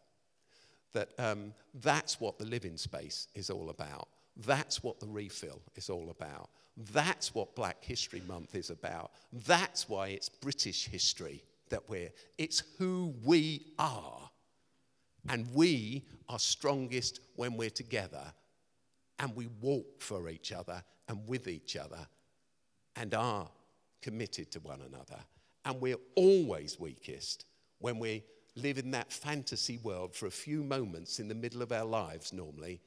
[0.94, 4.08] that um, that's what the living space is all about.
[4.38, 6.50] That's what the refill is all about.
[6.94, 9.12] That's what Black History Month is about.
[9.46, 14.31] That's why it's British history that we're, it's who we are.
[15.30, 18.34] And we are strongest when we're together
[19.20, 22.08] and we walk for each other and with each other
[22.96, 23.50] and are
[24.02, 25.20] committed to one another.
[25.66, 27.46] And we're always weakest
[27.80, 28.24] when we
[28.56, 32.34] live in that fantasy world for a few moments in the middle of our lives,
[32.34, 32.82] normally,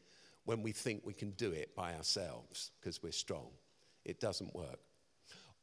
[0.45, 3.49] when we think we can do it by ourselves because we're strong.
[4.05, 4.81] It doesn't work.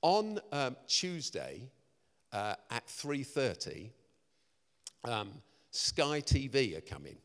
[0.02, 1.70] On um, Tuesday
[2.32, 3.92] uh, at 3.30,
[5.04, 5.32] um,
[5.72, 7.18] Sky TV are coming.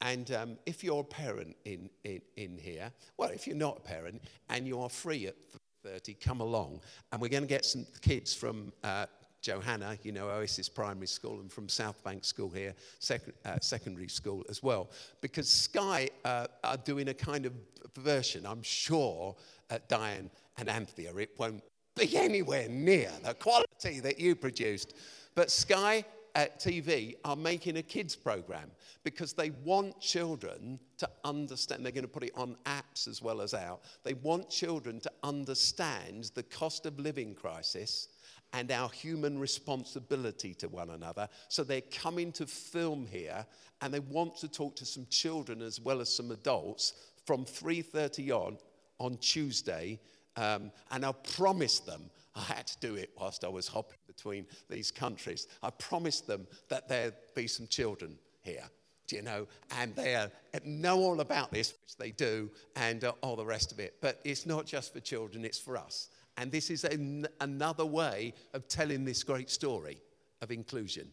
[0.00, 3.80] And um, if you're a parent in, in, in here, well, if you're not a
[3.80, 5.36] parent and you are free at
[5.84, 6.80] 30, come along.
[7.12, 9.06] And we're going to get some kids from uh,
[9.40, 14.08] Johanna, you know, Oasis Primary School, and from South Bank School here, sec- uh, secondary
[14.08, 14.90] school as well.
[15.20, 17.52] Because Sky uh, are doing a kind of
[17.96, 19.36] version, I'm sure,
[19.70, 21.14] at Diane and Anthea.
[21.16, 21.62] It won't
[21.96, 24.94] be anywhere near the quality that you produced.
[25.34, 26.04] But Sky
[26.34, 28.70] TV are making a kids program
[29.04, 31.84] because they want children to understand.
[31.84, 33.82] They're going to put it on apps as well as out.
[34.04, 38.08] They want children to understand the cost of living crisis
[38.52, 41.28] and our human responsibility to one another.
[41.48, 43.44] So they're coming to film here
[43.80, 46.94] and they want to talk to some children as well as some adults
[47.26, 48.58] from 3:30 on
[48.98, 50.00] on Tuesday.
[50.36, 54.46] Um, and I promised them I had to do it whilst I was hopping between
[54.68, 55.46] these countries.
[55.62, 58.64] I promised them that there'd be some children here,
[59.06, 59.46] do you know,
[59.78, 60.26] and they
[60.64, 63.94] know all about this, which they do, and uh, all the rest of it.
[64.00, 66.08] But it's not just for children, it's for us.
[66.36, 69.98] And this is an, another way of telling this great story
[70.42, 71.08] of inclusion.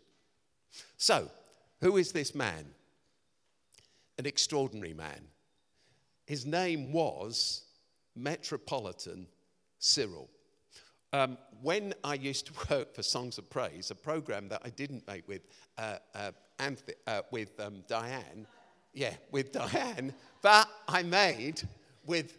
[0.97, 1.30] So,
[1.82, 2.66] who is this man?
[4.18, 5.22] An extraordinary man.
[6.26, 7.62] His name was
[8.16, 9.28] Metropolitan
[9.78, 10.30] Cyril.
[11.14, 15.08] Um, when I used to work for Songs of Praise, a program that I didn't
[15.08, 15.41] make with,
[15.78, 16.32] uh, uh,
[17.08, 18.47] uh, with um, Diane,
[18.93, 21.62] yeah, with Diane, but I made
[22.06, 22.38] with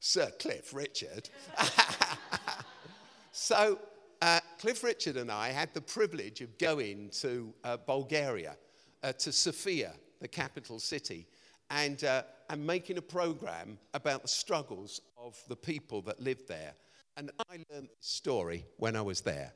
[0.00, 1.28] Sir Cliff Richard.
[3.32, 3.78] so
[4.20, 8.56] uh, Cliff Richard and I had the privilege of going to uh, Bulgaria,
[9.02, 11.26] uh, to Sofia, the capital city,
[11.70, 12.02] and,
[12.48, 16.72] and making a program about the struggles of the people that lived there.
[17.18, 19.52] And I learned this story when I was there.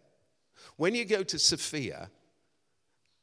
[0.78, 2.10] When you go to Sofia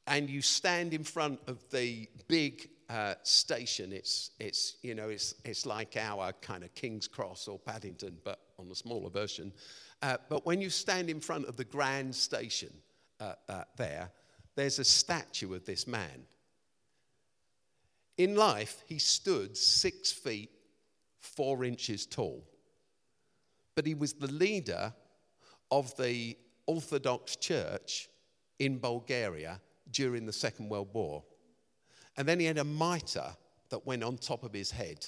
[0.08, 5.36] and you stand in front of the big uh, station, it's, it's, you know, it's,
[5.44, 9.52] it's like our kind of King's Cross or Paddington, but on a smaller version.
[10.02, 12.72] Uh, but when you stand in front of the grand station
[13.20, 14.10] uh, uh there,
[14.56, 16.24] there's a statue of this man.
[18.18, 20.52] In life, he stood six feet,
[21.20, 22.46] four inches tall
[23.80, 24.94] but he was the leader
[25.72, 28.10] of the Orthodox Church
[28.60, 31.24] in Bulgaria during the Second World War.
[32.18, 33.38] And then he had a mitre
[33.70, 35.08] that went on top of his head.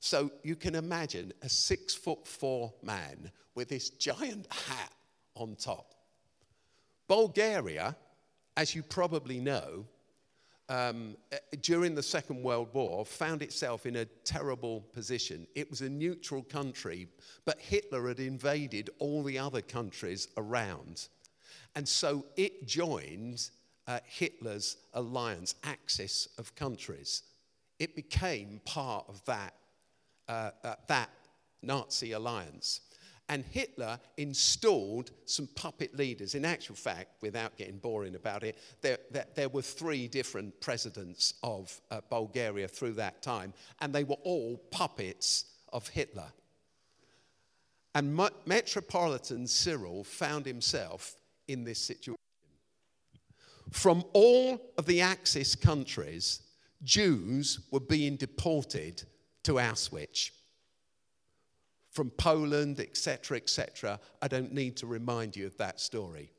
[0.00, 4.92] So you can imagine a six foot four man with this giant hat
[5.34, 5.92] on top.
[7.06, 7.94] Bulgaria,
[8.56, 9.84] as you probably know,
[10.68, 15.46] um, uh, during the Second World War, found itself in a terrible position.
[15.54, 17.08] It was a neutral country,
[17.44, 21.08] but Hitler had invaded all the other countries around.
[21.76, 23.50] And so it joined
[23.86, 27.22] uh, Hitler's alliance, axis of countries.
[27.78, 29.54] It became part of that,
[30.28, 31.10] uh, uh, that
[31.62, 32.80] Nazi alliance.
[33.28, 36.34] And Hitler installed some puppet leaders.
[36.34, 41.34] In actual fact, without getting boring about it, there, there, there were three different presidents
[41.42, 46.32] of uh, Bulgaria through that time, and they were all puppets of Hitler.
[47.94, 51.16] And Metropolitan Cyril found himself
[51.48, 52.16] in this situation.
[53.70, 56.42] From all of the Axis countries,
[56.82, 59.02] Jews were being deported
[59.44, 60.30] to Auschwitz
[61.94, 64.00] from Poland, etc., etc.
[64.20, 66.32] I don't need to remind you of that story.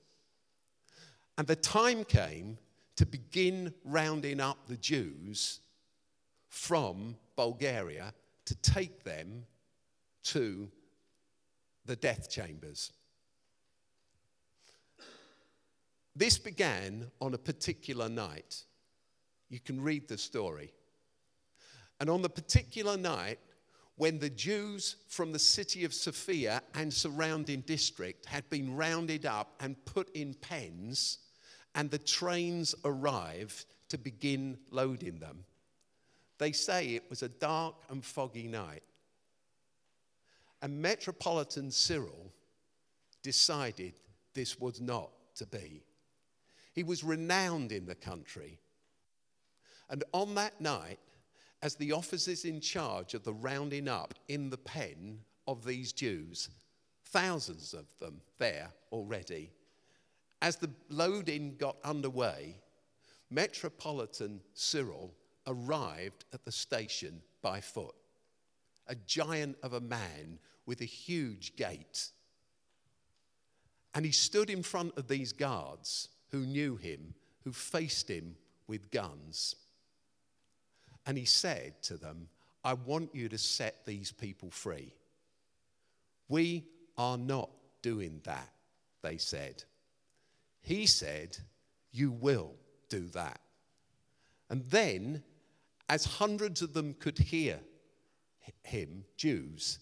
[1.38, 2.58] And the time came
[2.98, 5.62] to begin rounding up the Jews
[6.50, 8.14] from Bulgaria
[8.46, 9.46] to take them
[10.26, 10.70] to
[11.86, 12.92] the death chambers.
[16.18, 18.64] This began on a particular night.
[19.50, 20.74] You can read the story.
[22.02, 23.40] And on the particular night,
[23.98, 29.54] when the Jews from the city of Sofia and surrounding district had been rounded up
[29.60, 31.20] and put in pens,
[31.76, 35.46] and the trains arrived to begin loading them.
[36.38, 38.84] They say it was a dark and foggy night.
[40.62, 42.34] And Metropolitan Cyril
[43.24, 43.94] decided
[44.34, 45.84] this was not to be.
[46.74, 48.60] He was renowned in the country.
[49.90, 51.00] And on that night,
[51.62, 56.50] as the officers in charge of the rounding up in the pen of these Jews,
[57.06, 59.52] thousands of them there already,
[60.42, 62.58] as the loading got underway,
[63.30, 65.14] Metropolitan Cyril
[65.48, 67.96] arrived at the station by foot,
[68.88, 72.10] a giant of a man with a huge gait.
[73.94, 78.36] And he stood in front of these guards who knew him, who faced him
[78.68, 79.56] with guns.
[81.06, 82.30] And he said to them,
[82.64, 84.94] I want you to set these people free.
[86.28, 86.66] We
[86.98, 87.50] are not
[87.82, 88.50] doing that,
[89.04, 89.64] they said.
[90.62, 91.38] He said,
[91.92, 92.54] You will
[92.90, 93.40] do that.
[94.50, 95.24] And then,
[95.90, 97.60] as hundreds of them could hear
[98.64, 99.80] him, Jews,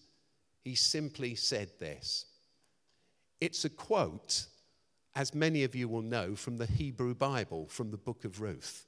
[0.62, 2.26] he simply said this.
[3.40, 4.46] It's a quote,
[5.14, 8.86] as many of you will know, from the Hebrew Bible, from the book of Ruth.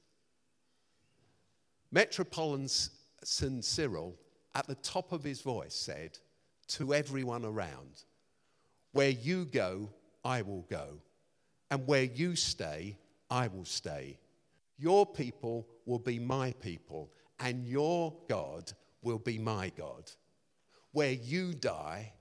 [1.97, 4.15] Metropolitan Cyril,
[4.55, 6.19] at the top of his voice, said
[6.67, 8.05] to everyone around,
[8.93, 9.89] Where you go,
[10.23, 10.99] I will go,
[11.71, 12.99] and where you stay,
[13.31, 14.19] I will stay.
[14.77, 18.71] Your people will be my people, and your God
[19.01, 20.11] will be my God.
[20.93, 22.13] Where you die,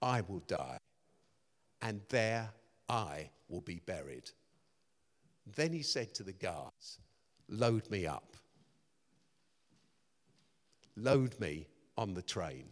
[0.00, 0.78] I will die,
[1.82, 2.50] and there
[2.88, 4.30] I will be buried.
[5.56, 7.00] Then he said to the guards,
[7.48, 8.33] Load me up.
[10.96, 11.66] Load me
[11.96, 12.66] on the train.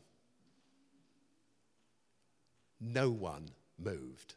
[2.81, 3.49] No one
[3.79, 4.35] moved.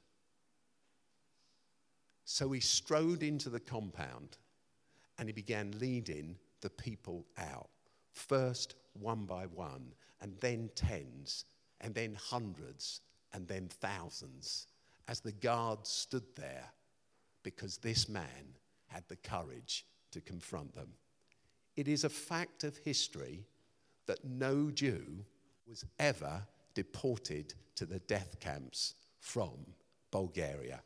[2.25, 4.37] So he strode into the compound
[5.17, 7.69] and he began leading the people out.
[8.11, 11.45] First one by one, and then tens,
[11.81, 13.01] and then hundreds,
[13.33, 14.67] and then thousands,
[15.07, 16.71] as the guards stood there
[17.43, 18.55] because this man
[18.87, 20.89] had the courage to confront them.
[21.75, 23.45] It is a fact of history
[24.07, 25.25] that no Jew
[25.67, 29.65] was ever deported to the death camps from
[30.11, 30.81] Bulgaria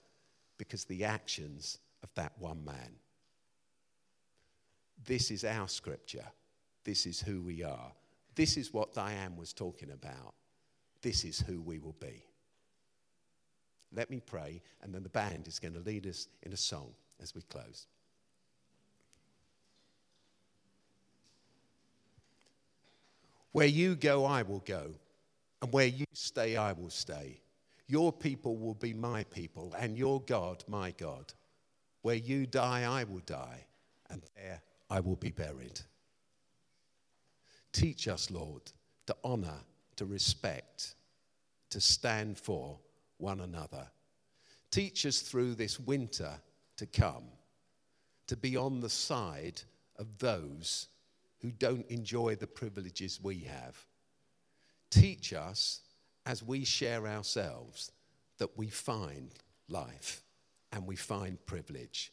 [0.58, 2.96] because the actions of that one man.
[5.06, 6.26] This is our scripture.
[6.84, 7.92] This is who we are.
[8.36, 10.34] This is what Diane was talking about.
[11.02, 12.24] This is who we will be.
[13.92, 16.92] Let me pray, and then the band is going to lead us in a song
[17.22, 17.88] as we close.
[23.52, 24.92] Where you go, I will go,
[25.62, 27.42] and where you stay, I will stay.
[27.88, 31.34] Your people will be my people, and your God, my God.
[32.02, 33.66] Where you die, I will die,
[34.10, 35.80] and there I will be buried.
[37.72, 38.62] Teach us, Lord,
[39.08, 39.60] to honor,
[39.96, 40.96] to respect,
[41.72, 42.80] to stand for
[43.18, 43.88] one another.
[44.72, 46.34] Teach us through this winter
[46.78, 47.26] to come
[48.28, 49.60] to be on the side
[49.98, 50.88] of those
[51.42, 53.86] who don't enjoy the privileges we have.
[54.90, 55.82] Teach us
[56.26, 57.92] as we share ourselves
[58.38, 59.32] that we find
[59.68, 60.24] life
[60.72, 62.12] and we find privilege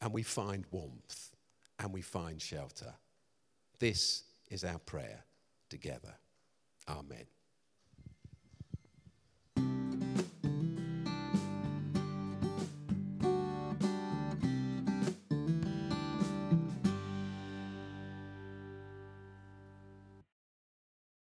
[0.00, 1.30] and we find warmth
[1.78, 2.92] and we find shelter.
[3.78, 5.24] This is our prayer
[5.68, 6.14] together.
[6.88, 7.35] Amen.